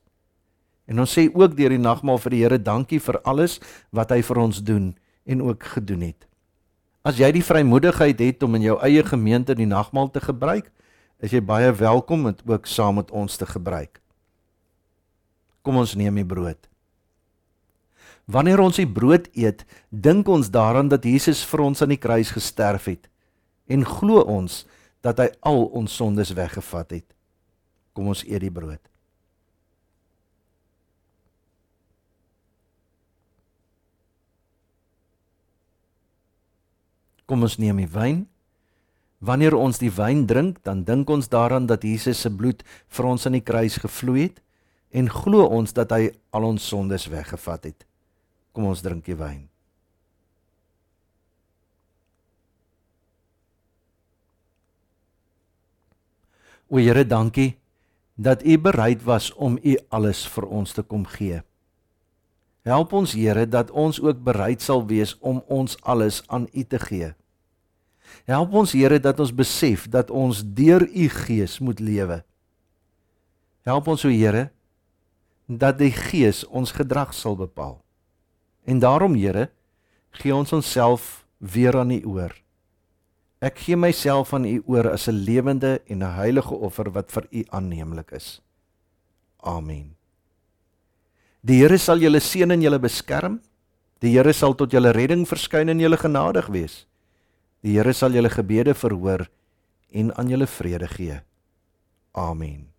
En 0.90 0.98
ons 0.98 1.12
sê 1.12 1.28
ook 1.30 1.54
deur 1.54 1.70
die 1.70 1.82
nagmaal 1.82 2.18
vir 2.18 2.34
die 2.34 2.42
Here 2.42 2.58
dankie 2.58 2.98
vir 2.98 3.20
alles 3.22 3.60
wat 3.94 4.10
hy 4.10 4.22
vir 4.26 4.42
ons 4.42 4.58
doen 4.58 4.90
en 5.30 5.42
ook 5.46 5.68
gedoen 5.76 6.02
het. 6.10 6.26
As 7.06 7.20
jy 7.20 7.30
die 7.32 7.44
vrymoedigheid 7.46 8.18
het 8.20 8.42
om 8.42 8.58
in 8.58 8.66
jou 8.66 8.76
eie 8.84 9.04
gemeente 9.06 9.54
die 9.56 9.68
nagmaal 9.70 10.10
te 10.12 10.20
gebruik, 10.20 10.68
is 11.22 11.32
jy 11.32 11.40
baie 11.44 11.70
welkom 11.72 12.26
om 12.26 12.34
dit 12.34 12.42
ook 12.48 12.66
saam 12.68 12.98
met 13.00 13.12
ons 13.14 13.36
te 13.36 13.46
gebruik. 13.46 14.00
Kom 15.62 15.78
ons 15.80 15.94
neem 15.96 16.18
die 16.20 16.26
brood. 16.26 16.69
Wanneer 18.30 18.60
ons 18.62 18.78
die 18.78 18.86
brood 18.86 19.26
eet, 19.34 19.64
dink 19.90 20.28
ons 20.30 20.52
daaraan 20.54 20.90
dat 20.90 21.06
Jesus 21.08 21.42
vir 21.50 21.64
ons 21.64 21.82
aan 21.82 21.90
die 21.90 21.98
kruis 21.98 22.30
gesterf 22.30 22.86
het 22.90 23.08
en 23.70 23.82
glo 23.86 24.22
ons 24.26 24.64
dat 25.02 25.18
hy 25.22 25.28
al 25.46 25.64
ons 25.78 25.94
sondes 25.98 26.30
weggevat 26.36 26.94
het. 26.94 27.06
Kom 27.94 28.10
ons 28.12 28.22
eet 28.26 28.42
die 28.44 28.52
brood. 28.54 28.82
Kom 37.26 37.46
ons 37.46 37.58
neem 37.62 37.82
die 37.82 37.90
wyn. 37.90 38.24
Wanneer 39.22 39.54
ons 39.58 39.78
die 39.78 39.92
wyn 39.94 40.24
drink, 40.26 40.62
dan 40.66 40.82
dink 40.86 41.10
ons 41.10 41.30
daaraan 41.30 41.66
dat 41.70 41.84
Jesus 41.86 42.22
se 42.22 42.30
bloed 42.30 42.62
vir 42.66 43.10
ons 43.10 43.26
aan 43.26 43.38
die 43.38 43.44
kruis 43.44 43.78
gevloei 43.82 44.30
het 44.30 44.42
en 44.90 45.10
glo 45.10 45.46
ons 45.46 45.74
dat 45.74 45.92
hy 45.94 46.10
al 46.34 46.46
ons 46.50 46.66
sondes 46.66 47.06
weggevat 47.10 47.70
het. 47.70 47.89
Kom 48.52 48.66
ons 48.70 48.82
drink 48.82 49.04
die 49.06 49.16
wyn. 49.18 49.46
O 56.70 56.78
Here, 56.78 57.02
dankie 57.06 57.56
dat 58.14 58.44
U 58.46 58.58
bereid 58.58 59.02
was 59.02 59.32
om 59.34 59.58
U 59.62 59.76
alles 59.88 60.26
vir 60.28 60.46
ons 60.46 60.74
te 60.76 60.82
kom 60.82 61.06
gee. 61.08 61.40
Help 62.68 62.92
ons 62.92 63.14
Here 63.16 63.46
dat 63.48 63.70
ons 63.70 64.00
ook 64.00 64.20
bereid 64.22 64.62
sal 64.62 64.84
wees 64.86 65.16
om 65.18 65.40
ons 65.48 65.78
alles 65.82 66.20
aan 66.28 66.46
U 66.52 66.64
te 66.64 66.78
gee. 66.78 67.14
Help 68.28 68.54
ons 68.54 68.74
Here 68.76 69.00
dat 69.00 69.20
ons 69.20 69.32
besef 69.34 69.88
dat 69.88 70.10
ons 70.10 70.42
deur 70.44 70.84
U 70.84 71.08
Gees 71.08 71.58
moet 71.58 71.80
lewe. 71.80 72.20
Help 73.66 73.88
ons 73.88 74.04
o 74.04 74.12
Here 74.12 74.50
dat 75.46 75.80
die 75.80 75.92
Gees 75.92 76.44
ons 76.46 76.72
gedrag 76.76 77.14
sal 77.16 77.36
bepaal. 77.36 77.80
En 78.70 78.78
daarom, 78.78 79.16
Here, 79.18 79.50
gee 80.10 80.34
ons 80.34 80.52
onsself 80.52 81.24
weer 81.38 81.74
aan 81.78 81.90
U 81.90 82.00
oor. 82.06 82.34
Ek 83.42 83.58
gee 83.64 83.76
myself 83.76 84.34
aan 84.36 84.46
U 84.46 84.60
oor 84.66 84.92
as 84.92 85.08
'n 85.08 85.24
lewende 85.26 85.80
en 85.86 86.04
'n 86.04 86.14
heilige 86.20 86.54
offer 86.54 86.90
wat 86.92 87.10
vir 87.12 87.26
U 87.30 87.44
aanneemlik 87.50 88.10
is. 88.12 88.40
Amen. 89.42 89.96
Die 91.40 91.58
Here 91.60 91.78
sal 91.78 91.98
julle 91.98 92.20
seën 92.20 92.50
en 92.50 92.62
julle 92.62 92.78
beskerm. 92.78 93.40
Die 93.98 94.12
Here 94.12 94.32
sal 94.32 94.54
tot 94.54 94.72
julle 94.72 94.92
redding 94.92 95.26
verskyn 95.26 95.68
en 95.68 95.80
julle 95.80 95.96
genadig 95.96 96.46
wees. 96.46 96.86
Die 97.62 97.72
Here 97.72 97.92
sal 97.92 98.12
julle 98.12 98.30
gebede 98.30 98.74
verhoor 98.74 99.26
en 99.90 100.14
aan 100.16 100.28
julle 100.28 100.46
vrede 100.46 100.88
gee. 100.88 101.20
Amen. 102.12 102.69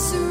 surrender. 0.00 0.29